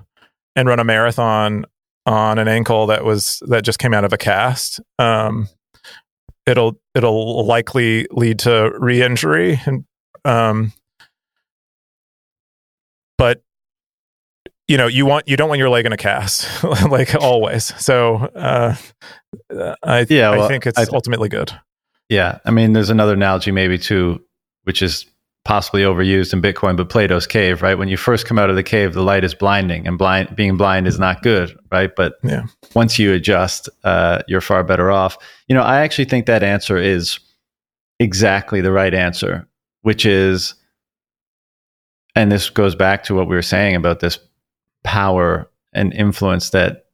[0.57, 1.65] and run a marathon
[2.07, 4.81] on an ankle that was that just came out of a cast.
[4.99, 5.49] Um,
[6.47, 9.85] it'll it'll likely lead to re-injury and
[10.25, 10.73] um,
[13.19, 13.43] but
[14.69, 17.75] you know you want you don't want your leg in a cast like always.
[17.83, 18.77] So uh,
[19.83, 21.53] i yeah well, i think it's I th- ultimately good.
[22.09, 24.25] Yeah i mean there's another analogy maybe too
[24.63, 25.05] which is
[25.45, 27.79] possibly overused in bitcoin but plato's cave right?
[27.79, 30.57] When you first come out of the cave the light is blinding and blind being
[30.57, 31.95] blind is not good right?
[31.95, 32.45] But yeah.
[32.75, 35.17] once you adjust uh, you're far better off.
[35.49, 37.19] You know i actually think that answer is
[37.99, 39.49] exactly the right answer
[39.83, 40.55] which is
[42.19, 44.19] and this goes back to what we were saying about this
[44.83, 46.87] power and influence that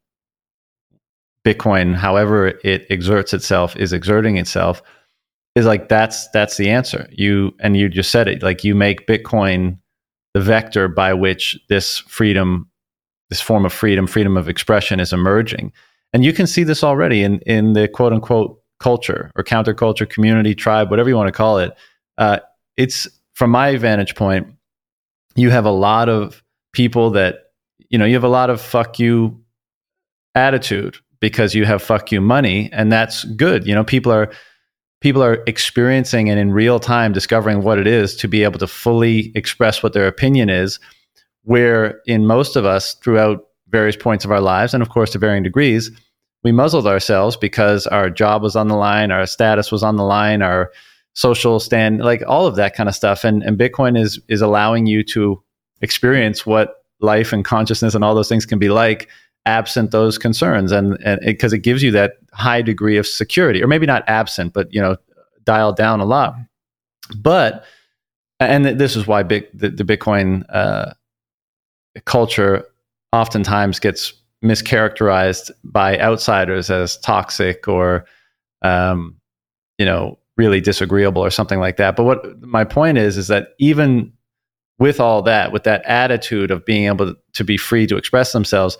[1.46, 4.82] Bitcoin, however it exerts itself, is exerting itself,
[5.54, 7.08] is like that's that's the answer.
[7.10, 9.78] You and you just said it, like you make Bitcoin
[10.34, 12.68] the vector by which this freedom
[13.30, 15.72] this form of freedom, freedom of expression, is emerging,
[16.12, 20.54] and you can see this already in in the quote unquote culture or counterculture community
[20.54, 21.74] tribe, whatever you want to call it.
[22.18, 22.40] Uh,
[22.76, 24.53] it's from my vantage point,
[25.36, 26.42] you have a lot of
[26.72, 27.36] people that
[27.88, 29.40] you know you have a lot of fuck you
[30.34, 33.66] attitude because you have fuck you money and that's good.
[33.66, 34.30] You know people are
[35.00, 38.66] people are experiencing and in real time discovering what it is to be able to
[38.66, 40.80] fully express what their opinion is
[41.42, 45.18] where in most of us throughout various points of our lives and of course to
[45.18, 45.90] varying degrees
[46.42, 50.04] we muzzled ourselves because our job was on the line our status was on the
[50.04, 50.70] line our
[51.14, 53.24] social stand like all of that kind of stuff.
[53.24, 55.42] And and bitcoin is is allowing you to
[55.80, 59.08] experience what life and consciousness and all those things can be like
[59.46, 60.72] absent those concerns.
[60.72, 64.04] And and because it, it, gives you that high degree of security or maybe not
[64.08, 64.96] absent but you know
[65.44, 66.34] dialed down a lot.
[67.16, 67.64] But
[68.40, 70.92] and this is why big, the, the bitcoin uh,
[72.04, 72.66] culture
[73.12, 74.12] oftentimes gets
[74.44, 78.04] mischaracterized by outsiders as toxic or
[78.62, 79.16] um,
[79.78, 83.48] you know really disagreeable or something like that but what my point is is that
[83.58, 84.12] even
[84.78, 88.76] with all that with that attitude of being able to be free to express themselves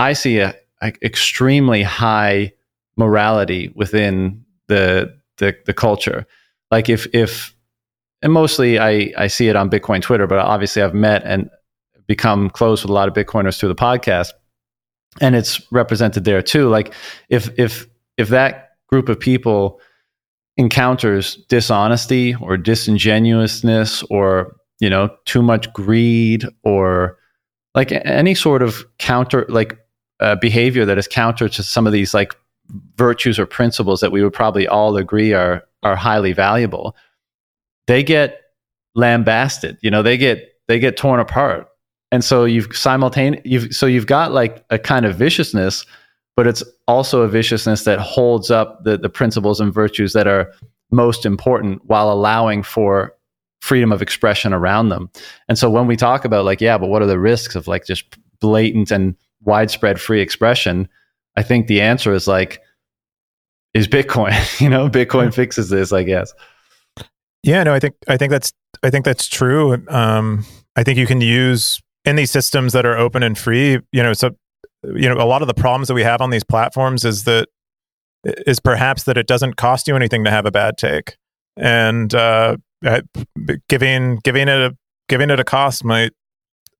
[0.00, 2.52] I see a, a extremely high
[2.96, 6.26] morality within the, the the culture.
[6.70, 7.54] Like if if
[8.22, 11.50] and mostly I I see it on Bitcoin Twitter, but obviously I've met and
[12.06, 14.30] become close with a lot of Bitcoiners through the podcast,
[15.20, 16.68] and it's represented there too.
[16.68, 16.94] Like
[17.28, 17.86] if if
[18.16, 19.80] if that group of people
[20.60, 27.18] encounters dishonesty or disingenuousness or you know too much greed or
[27.74, 29.78] like any sort of counter like
[30.20, 32.34] uh, behavior that is counter to some of these like
[32.96, 36.94] virtues or principles that we would probably all agree are are highly valuable
[37.86, 38.40] they get
[38.94, 41.66] lambasted you know they get they get torn apart.
[42.12, 45.84] And so you've simultaneous you've so you've got like a kind of viciousness
[46.40, 50.50] but it's also a viciousness that holds up the the principles and virtues that are
[50.90, 53.14] most important while allowing for
[53.60, 55.10] freedom of expression around them
[55.48, 57.84] and so when we talk about like yeah but what are the risks of like
[57.84, 60.88] just blatant and widespread free expression,
[61.36, 62.60] I think the answer is like,
[63.74, 64.32] is Bitcoin.
[64.60, 66.32] you know, Bitcoin fixes this, I guess.
[67.42, 68.52] Yeah, no, I think I think that's
[68.82, 69.82] I think that's true.
[69.88, 70.44] Um,
[70.76, 73.78] I think you can use in these systems that are open and free.
[73.92, 74.32] You know, so
[74.82, 77.48] you know, a lot of the problems that we have on these platforms is that
[78.24, 81.16] is perhaps that it doesn't cost you anything to have a bad take,
[81.56, 82.56] and uh,
[83.68, 84.76] giving giving it a
[85.08, 86.12] giving it a cost might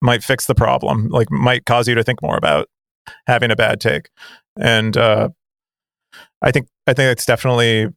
[0.03, 2.69] might fix the problem, like might cause you to think more about
[3.27, 4.09] having a bad take.
[4.59, 5.31] And uh,
[6.43, 7.89] I think I think it's definitely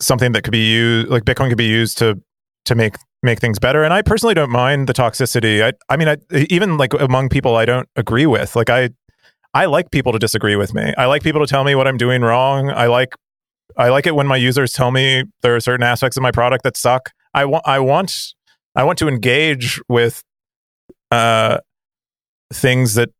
[0.00, 1.08] something that could be used.
[1.08, 2.20] Like Bitcoin could be used to
[2.64, 3.82] to make make things better.
[3.84, 5.62] And I personally don't mind the toxicity.
[5.62, 6.16] I I mean, I,
[6.50, 8.56] even like among people I don't agree with.
[8.56, 8.90] Like I
[9.52, 10.92] I like people to disagree with me.
[10.98, 12.70] I like people to tell me what I'm doing wrong.
[12.70, 13.14] I like
[13.76, 16.64] I like it when my users tell me there are certain aspects of my product
[16.64, 17.10] that suck.
[17.32, 18.34] I want I want
[18.76, 20.22] I want to engage with
[21.10, 21.58] uh,
[22.52, 23.10] things that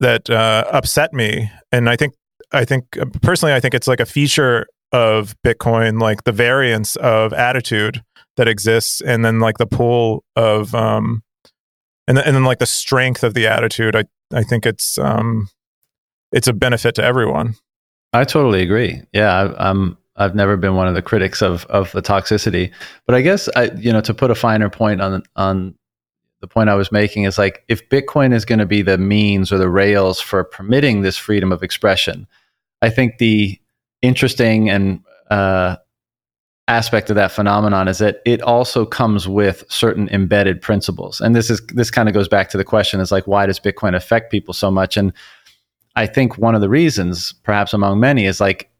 [0.00, 2.14] that uh, upset me, and I think
[2.52, 2.84] I think
[3.22, 8.02] personally, I think it's like a feature of Bitcoin, like the variance of attitude
[8.36, 11.22] that exists, and then like the pool of um,
[12.06, 13.96] and and then like the strength of the attitude.
[13.96, 15.48] I I think it's um,
[16.32, 17.54] it's a benefit to everyone.
[18.12, 19.02] I totally agree.
[19.12, 19.98] Yeah, I, I'm.
[20.16, 22.72] I've never been one of the critics of of the toxicity,
[23.04, 25.74] but I guess I, you know, to put a finer point on on
[26.40, 29.50] the point I was making is like if Bitcoin is going to be the means
[29.50, 32.28] or the rails for permitting this freedom of expression,
[32.82, 33.58] I think the
[34.02, 35.00] interesting and
[35.30, 35.76] uh,
[36.68, 41.20] aspect of that phenomenon is that it also comes with certain embedded principles.
[41.20, 43.60] And this is this kind of goes back to the question is like why does
[43.60, 44.96] Bitcoin affect people so much?
[44.96, 45.12] And
[45.96, 48.70] I think one of the reasons, perhaps among many, is like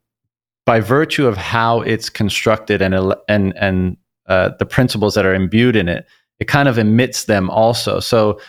[0.64, 2.94] by virtue of how it's constructed and
[3.28, 3.96] and and
[4.26, 6.06] uh, the principles that are imbued in it
[6.40, 8.00] it kind of emits them also.
[8.00, 8.40] So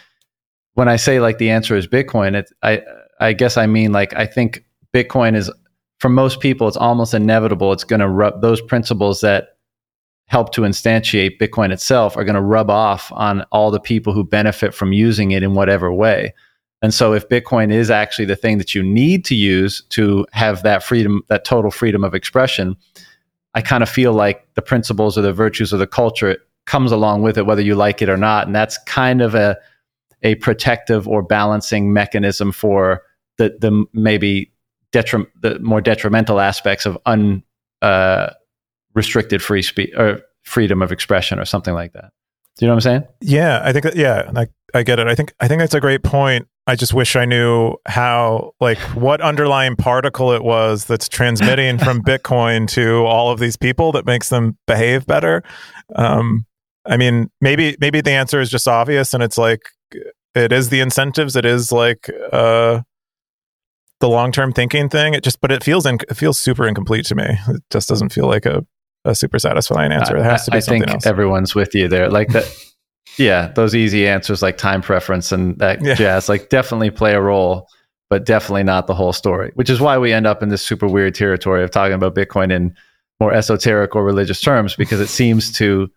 [0.74, 2.82] when I say like the answer is Bitcoin, it, I
[3.20, 4.64] I guess I mean like I think
[4.94, 5.52] Bitcoin is
[6.06, 7.73] for most people it's almost inevitable.
[7.73, 9.57] It's going to rub those principles that
[10.27, 14.23] help to instantiate Bitcoin itself are going to rub off on all the people who
[14.23, 16.32] benefit from using it in whatever way.
[16.84, 20.61] And so if Bitcoin is actually the thing that you need to use to have
[20.61, 22.77] that freedom, that total freedom of expression,
[23.56, 27.23] I kind of feel like the principles or the virtues of the culture comes along
[27.23, 28.45] with it, whether you like it or not.
[28.45, 29.57] And that's kind of a
[30.22, 33.02] a protective or balancing mechanism for
[33.38, 34.52] the the maybe
[34.95, 41.45] detrim- the more detrimental aspects of unrestricted uh, free speech or freedom of expression or
[41.45, 42.11] something like that.
[42.57, 43.03] Do you know what I'm saying?
[43.22, 45.07] Yeah, I think that, yeah, I, I get it.
[45.07, 46.47] I think I think that's a great point.
[46.67, 52.01] I just wish I knew how like what underlying particle it was that's transmitting from
[52.03, 55.43] Bitcoin to all of these people that makes them behave better.
[55.95, 56.45] Um,
[56.85, 59.69] I mean, maybe maybe the answer is just obvious, and it's like
[60.34, 61.35] it is the incentives.
[61.35, 62.81] It is like uh,
[63.99, 65.13] the long term thinking thing.
[65.13, 67.26] It just, but it feels in, it feels super incomplete to me.
[67.47, 68.65] It just doesn't feel like a,
[69.05, 70.17] a super satisfying answer.
[70.17, 71.05] It has to be I something think else.
[71.05, 72.09] everyone's with you there.
[72.09, 72.45] Like that.
[73.17, 75.93] yeah, those easy answers like time preference and that Yeah.
[75.95, 77.67] jazz, like definitely play a role,
[78.09, 79.51] but definitely not the whole story.
[79.55, 82.51] Which is why we end up in this super weird territory of talking about Bitcoin
[82.51, 82.76] in
[83.22, 85.89] more esoteric or religious terms because it seems to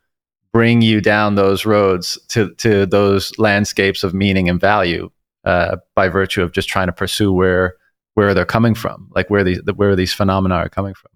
[0.53, 5.11] bring you down those roads to to those landscapes of meaning and value
[5.45, 7.75] uh, by virtue of just trying to pursue where
[8.19, 11.13] where they're coming from, like where these where these phenomena are coming from.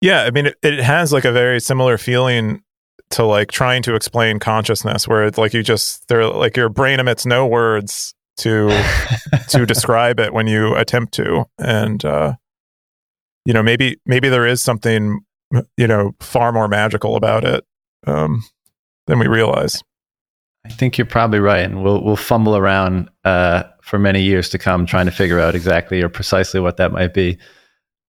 [0.00, 2.62] Yeah, I mean, it, it has like a very similar feeling
[3.10, 7.00] to like trying to explain consciousness, where it's like you just they're like your brain
[7.00, 8.70] emits no words to
[9.50, 12.32] to describe it when you attempt to, and uh,
[13.44, 15.20] you know maybe maybe there is something
[15.76, 17.62] you know far more magical about it
[18.06, 18.42] um,
[19.06, 19.82] than we realize.
[20.64, 24.56] I think you're probably right, and we'll we'll fumble around uh, for many years to
[24.56, 27.36] come trying to figure out exactly or precisely what that might be.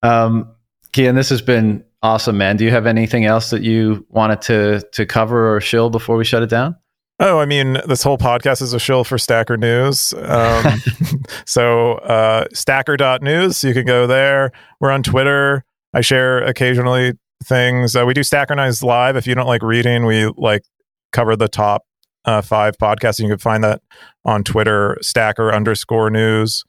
[0.03, 0.47] Um,
[0.93, 2.55] Keyan, this has been awesome, man.
[2.55, 6.23] Do you have anything else that you wanted to to cover or shill before we
[6.23, 6.75] shut it down?
[7.19, 10.13] Oh, I mean, this whole podcast is a shill for Stacker News.
[10.13, 10.81] Um,
[11.45, 14.51] so, uh, stacker.news, you can go there.
[14.79, 15.63] We're on Twitter.
[15.93, 17.13] I share occasionally
[17.43, 17.95] things.
[17.95, 19.15] Uh, we do Stacker live.
[19.15, 20.63] If you don't like reading, we like
[21.11, 21.83] cover the top
[22.25, 23.19] uh, five podcasts.
[23.19, 23.81] You can find that
[24.25, 26.63] on Twitter, stacker underscore news.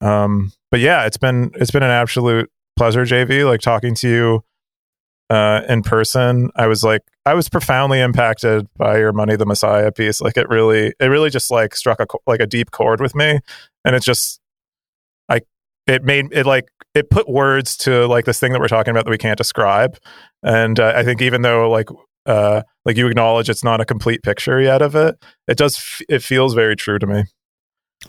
[0.00, 3.46] Um, but yeah, it's been it's been an absolute pleasure, JV.
[3.46, 4.44] Like talking to you
[5.30, 6.50] uh, in person.
[6.56, 10.20] I was like, I was profoundly impacted by your "Money the Messiah" piece.
[10.20, 13.38] Like it really, it really just like struck a like a deep chord with me,
[13.84, 14.40] and it's just,
[15.28, 15.40] I,
[15.86, 19.04] it made it like it put words to like this thing that we're talking about
[19.04, 19.96] that we can't describe,
[20.42, 21.88] and uh, I think even though like
[22.26, 25.16] uh like you acknowledge it's not a complete picture yet of it
[25.48, 27.24] it does f- it feels very true to me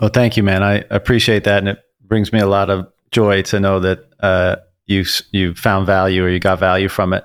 [0.02, 0.64] Well, thank you, man.
[0.64, 4.56] I appreciate that, and it brings me a lot of joy to know that uh,
[4.88, 7.23] you you found value or you got value from it.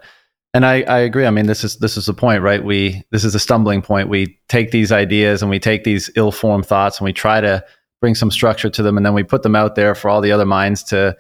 [0.52, 1.26] And I, I agree.
[1.26, 2.62] I mean, this is this is the point, right?
[2.62, 4.10] We this is a stumbling point.
[4.10, 7.64] We take these ideas and we take these ill-formed thoughts and we try to
[8.00, 10.32] bring some structure to them, and then we put them out there for all the
[10.32, 11.16] other minds to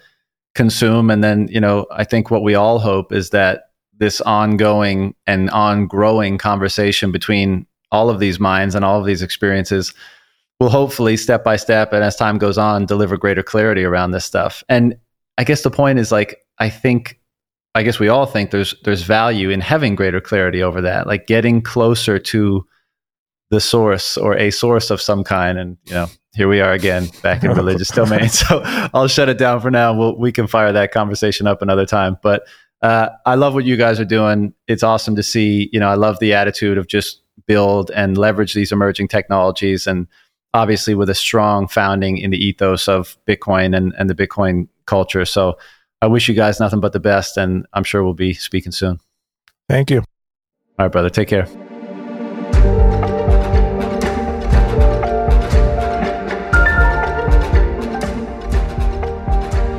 [0.54, 1.10] consume.
[1.10, 3.67] And then, you know, I think what we all hope is that
[3.98, 9.94] this ongoing and on-growing conversation between all of these minds and all of these experiences
[10.60, 14.24] will hopefully step by step and as time goes on deliver greater clarity around this
[14.24, 14.62] stuff.
[14.68, 14.96] And
[15.38, 17.20] i guess the point is like i think
[17.76, 21.28] i guess we all think there's there's value in having greater clarity over that like
[21.28, 22.66] getting closer to
[23.50, 25.58] the source or a source of some kind.
[25.58, 28.28] And you know here we are again back in religious domain.
[28.28, 28.60] So
[28.94, 29.96] i'll shut it down for now.
[29.96, 32.18] We'll, we can fire that conversation up another time.
[32.22, 32.46] But
[32.82, 34.54] uh, i love what you guys are doing.
[34.66, 38.54] It's awesome to see you know i love the attitude of just build and leverage
[38.54, 40.06] these emerging technologies and
[40.54, 45.24] obviously with a strong founding in the ethos of bitcoin and, and the bitcoin culture.
[45.24, 45.58] So
[46.02, 49.00] i wish you guys nothing but the best and i'm sure we'll be speaking soon.
[49.68, 49.98] Thank you.
[49.98, 51.10] All right brother.
[51.10, 51.67] Take care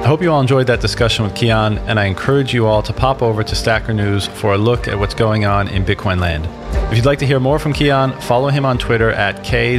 [0.10, 3.22] hope you all enjoyed that discussion with Keyan, and I encourage you all to pop
[3.22, 6.48] over to Stacker News for a look at what's going on in Bitcoin land.
[6.92, 9.72] If you'd like to hear more from Keyan, follow him on Twitter at K00BIDEH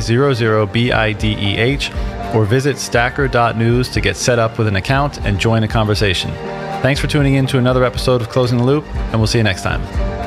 [2.32, 6.30] or visit stacker.news to get set up with an account and join a conversation.
[6.80, 9.44] Thanks for tuning in to another episode of Closing the Loop, and we'll see you
[9.44, 10.19] next time.